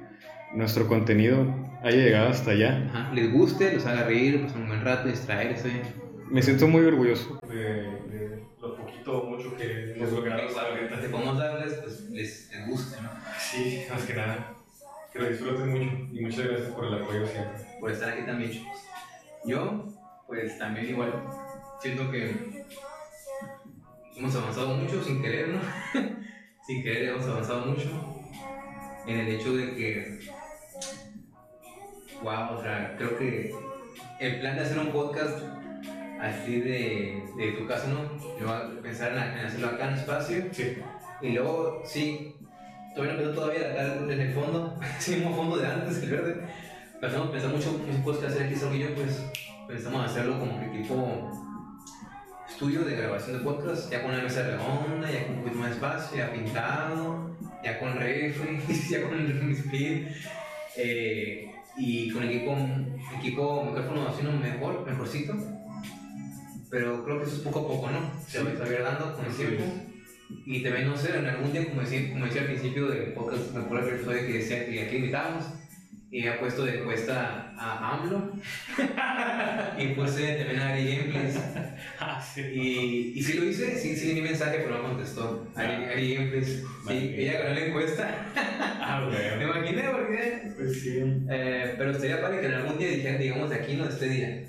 [0.53, 1.45] nuestro contenido
[1.81, 2.87] haya llegado hasta allá.
[2.89, 3.11] Ajá.
[3.13, 5.71] Les guste, los haga reír, pues un buen rato, distraerse.
[6.29, 11.01] Me siento muy orgulloso de, de lo poquito o mucho que hemos logrado hasta ahorita.
[11.01, 13.09] que podemos darles, pues les, les guste, ¿no?
[13.37, 14.53] Sí, más que nada.
[15.11, 17.61] Que lo disfruten mucho y muchas gracias por el apoyo siempre.
[17.79, 18.77] Por estar aquí también, chicos.
[19.45, 19.87] Yo,
[20.27, 21.11] pues también igual,
[21.81, 22.63] siento que
[24.15, 25.59] hemos avanzado mucho sin querer, ¿no?
[26.65, 28.21] sin querer hemos avanzado mucho
[29.07, 30.19] en el hecho de que,
[32.23, 33.53] wow, o sea, creo que
[34.19, 35.39] el plan de hacer un podcast
[36.19, 38.01] así de, de tu casa, ¿no?
[38.39, 40.77] Yo voy a pensar en, en hacerlo acá en espacio Sí.
[41.21, 42.35] y luego, sí,
[42.93, 46.41] todavía no pensó todavía acá en el fondo, ese mismo fondo de antes, el verde.
[46.99, 49.23] Pensamos pensar mucho cosas que hacer aquí solo yo, pues
[49.67, 51.31] pensamos hacerlo como que tipo
[52.47, 55.69] estudio de grabación de podcast, ya con una mesa redonda, ya con un poquito más
[55.69, 57.31] de espacio, ya pintado,
[57.63, 58.59] ya con refri,
[58.89, 60.07] ya con speed,
[60.77, 62.55] eh, y con equipo,
[63.17, 65.33] equipo micrófono así mejor, mejorcito.
[66.69, 68.11] Pero creo que eso es poco a poco, ¿no?
[68.25, 69.63] Se va a ir dando con el tiempo.
[70.45, 73.53] Y también, no sé, en algún día, como decía, como decía al principio del podcast,
[73.53, 75.45] me acuerdo que que decía que aquí invitábamos
[76.11, 78.33] y había puesto de encuesta a AMLO
[79.81, 81.39] y puse también a Ari Gameplays.
[81.99, 82.41] Ah, sí.
[82.41, 85.47] Y, y sí lo hice, sí, sí, di mensaje, pero no contestó.
[85.55, 88.25] Ari, Ari Gameplays, sí, ella ganó la encuesta.
[88.35, 89.57] Ah, Me bueno.
[89.57, 90.51] imaginé porque.
[90.55, 90.99] Pues sí.
[91.29, 94.09] Eh, pero estaría padre que en algún día dijeran, digamos, de aquí, no de este
[94.09, 94.43] día.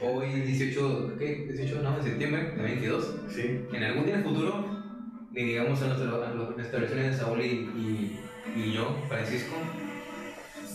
[0.00, 1.46] Hoy, 18, ¿qué?
[1.52, 3.14] 18 no, de septiembre de 22.
[3.30, 3.60] Sí.
[3.72, 4.82] En algún día en el futuro,
[5.30, 8.20] digamos a, nuestro, a versiones de Saúl y, y,
[8.56, 9.54] y yo, Francisco,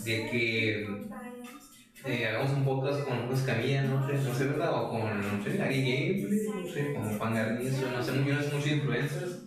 [0.08, 0.88] de que
[2.06, 4.72] eh, hagamos un podcast con Luis Camilla, no sé, no sé, ¿verdad?
[4.72, 8.42] O con, no sé, Ari Gameplay, no sé, con Juan Garnizo, no sé, yo no
[8.42, 9.38] sé muchos influencers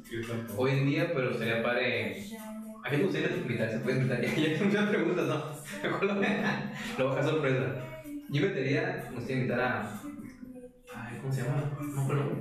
[0.55, 2.23] hoy en día, pero sería padre.
[2.83, 3.71] ¿A qué te gustaría invitar?
[3.71, 4.21] Se puede invitar.
[4.37, 5.35] Ya, ya muchas preguntas, ¿no?
[6.01, 6.29] Lo, lo voy a
[6.97, 7.75] dejar sorpresa.
[8.29, 10.01] Yo metería, me gustaría invitar a.
[10.95, 11.71] Ay, ¿Cómo se llama?
[11.79, 12.31] No acuerdo.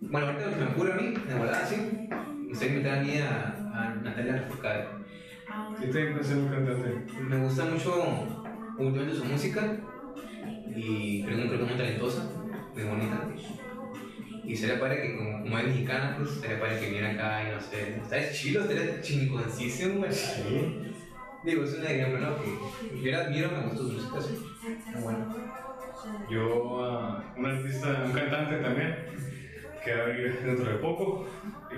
[0.00, 2.08] Bueno, ahorita lo que me ocurre a mí, de volada, sí.
[2.48, 4.86] Me gustaría invitar a mí a, a Natalia Lafourcade.
[5.80, 7.12] Yo también en un cantante.
[7.20, 8.26] Me gusta mucho
[8.78, 9.76] últimamente su música
[10.74, 12.30] y creo, creo que es muy talentosa,
[12.72, 13.28] muy bonita.
[14.44, 17.54] Y sería padre que, como, como es mexicana, pues sería padre que viera acá y
[17.54, 18.00] no sé.
[18.08, 18.40] ¿Sabes?
[18.40, 20.12] Chilo, estaría chingoncísimo, güey.
[20.12, 20.94] Sí.
[21.44, 22.36] Digo, es un ejemplo, ¿no?
[22.42, 24.38] Que yo la admiro, me gustó su música, sí.
[24.94, 25.36] Muy bueno.
[26.30, 28.96] Yo, ah, un artista, un cantante también,
[29.84, 31.26] que va a venir dentro de poco,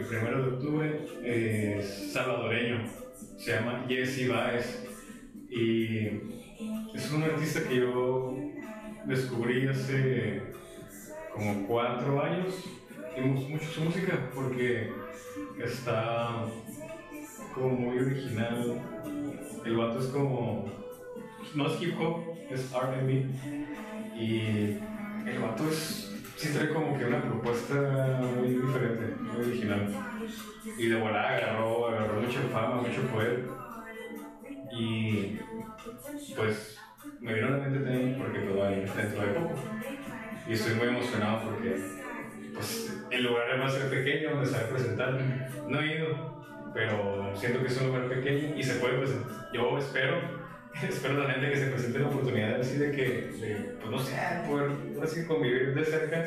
[0.00, 2.84] el primero de octubre, es salvadoreño,
[3.36, 4.86] se llama Jesse Baez
[5.50, 6.06] y
[6.94, 8.36] es un artista que yo
[9.04, 10.42] descubrí hace
[11.34, 12.54] como cuatro años
[13.16, 14.90] y mucho su música porque
[15.62, 16.46] está
[17.54, 18.80] como muy original.
[19.64, 20.70] El vato es como.
[21.54, 23.26] No es hip hop, es RB.
[24.18, 24.78] Y
[25.26, 26.09] el vato es.
[26.40, 27.74] Sí trae como que una propuesta
[28.34, 29.94] muy diferente, muy original.
[30.78, 33.44] Y de volada agarró, agarró mucha fama, mucho poder.
[34.72, 35.38] Y
[36.34, 36.78] pues
[37.20, 39.54] me vino a la mente también porque todo ahí dentro de poco.
[40.48, 41.76] Y estoy muy emocionado porque
[42.54, 45.20] pues el lugar va a ser pequeño donde se va a presentar.
[45.68, 46.42] No he ido,
[46.72, 49.50] pero siento que es un lugar pequeño y se puede presentar.
[49.52, 50.16] Yo espero,
[50.88, 54.16] espero realmente que se presente la oportunidad así de que, de, pues no sé,
[54.46, 54.70] poder
[55.02, 56.24] así convivir de cerca.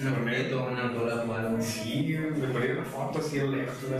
[0.00, 1.60] Un bonito, un autógrafo algo.
[1.60, 3.98] Sí, me ponía una foto así lejos, una.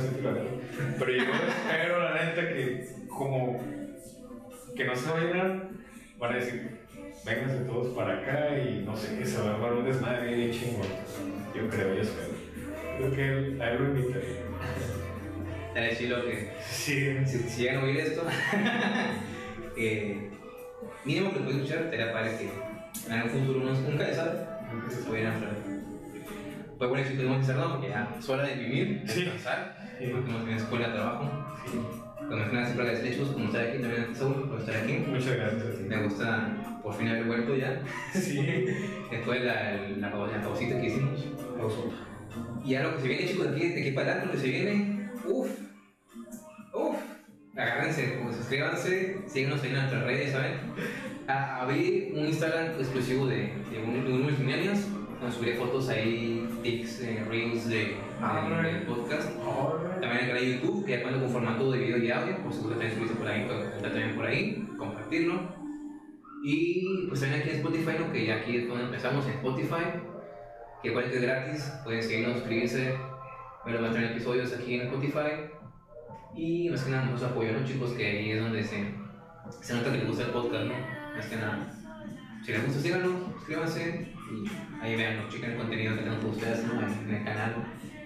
[0.97, 3.60] Pero yo espero, la neta, que como
[4.77, 5.69] que no se va a llenar,
[6.20, 6.78] van a decir,
[7.27, 10.86] vénganse todos para acá y no sé, se va a armar un desmadre bien chingón.
[11.52, 12.28] Yo creo, yo espero.
[12.98, 14.39] Creo que a él lo invitaría.
[15.69, 16.51] Estaría chilo que.
[16.69, 18.23] Sí, Si, si llegan a oír esto,
[19.78, 20.30] que
[21.05, 22.50] mínimo que lo pueden escuchar, estaría padre que
[23.06, 24.40] en algún futuro unos, nunca sabe,
[24.72, 25.52] nunca se pudieran hablar.
[26.78, 30.06] Pues bueno, chicos, vamos a cerrar porque ya es hora de vivir, descansar, Sí.
[30.12, 31.30] porque no tienes escuela, trabajo.
[31.66, 31.78] sí.
[32.28, 34.98] Como es siempre agradecer hechos, como estar aquí también, Saúl, por estar aquí.
[35.09, 35.80] Muchas gracias.
[35.80, 37.80] Me gusta por fin haber vuelto ya,
[38.12, 38.66] Sí.
[39.10, 41.24] después de la, la, la pausita que hicimos.
[42.64, 44.38] Y ahora lo que se viene, chicos, de aquí, de aquí para adelante, lo que
[44.46, 45.50] se viene, uff,
[46.74, 46.96] uff,
[47.59, 50.52] agárrense, pues, suscríbanse, síguenos ahí en nuestras redes, ¿saben?
[51.26, 54.86] A- abrí un Instagram exclusivo de, de, un, de unos millennials,
[55.20, 59.30] donde subiré fotos ahí, tics, eh, reels de, de- del podcast.
[60.01, 62.44] También el canal de YouTube, que ya cuenta con formato de video y audio, por
[62.52, 63.47] gusta también subirse por ahí,
[63.82, 65.59] también por ahí, compartirlo.
[66.44, 68.12] Y pues también aquí en Spotify, ¿no?
[68.12, 69.85] que ya aquí es donde empezamos en Spotify,
[70.82, 72.94] que igual que es gratis, pueden seguirnos, suscribirse,
[73.66, 75.51] ver los más episodios aquí en Spotify.
[76.39, 77.93] Y más que nada nos apoyo, ¿no, chicos?
[77.94, 78.94] Que ahí es donde se,
[79.60, 80.74] se nota que les gusta el podcast, ¿no?
[81.16, 81.66] Más que nada.
[82.44, 86.65] Si les gusta, síganos, suscríbanse y ahí vean, chequen el contenido que tenemos para ustedes,
[86.65, 86.81] ¿no?
[86.81, 87.56] En el canal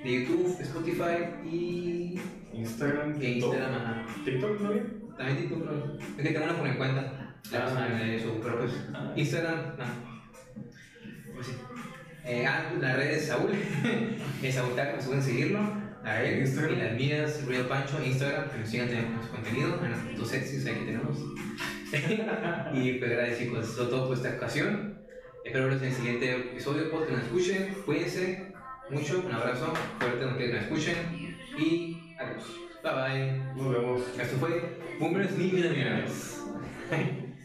[0.03, 2.19] de YouTube, Spotify y
[2.55, 3.55] Instagram, e TikTok.
[3.55, 4.07] Instagram, ajá.
[4.25, 4.71] TikTok, ¿no?
[5.17, 5.95] También TikTok, no.
[5.99, 7.35] Es que tengo una por mi cuenta.
[7.53, 8.03] La Ah.
[8.05, 9.13] eso, pero pues Ah.
[9.15, 9.85] Instagram, no.
[11.35, 11.53] Pues sí.
[12.25, 13.51] Eh, ah, las redes Saúl.
[14.43, 15.82] es Saúl Taco, pueden seguirlo.
[16.05, 16.41] A él.
[16.41, 16.73] Instagram.
[16.73, 19.85] Y las mías, Real Pancho, Instagram, que nos sigan con su contenido.
[19.85, 21.19] En las fotos sexys ahí que tenemos.
[22.75, 24.99] y pues gracias chicos, eso es todo por esta ocasión.
[25.45, 27.75] Espero verlos en el siguiente episodio, pues que nos escuchen.
[27.85, 28.53] Cuídense
[28.91, 30.97] mucho, un abrazo fuerte, aunque nos escuchen.
[31.59, 32.45] Y adiós.
[32.83, 33.39] Bye bye.
[33.57, 34.03] Nos vemos.
[34.19, 36.43] Esto fue Boomers Millennials.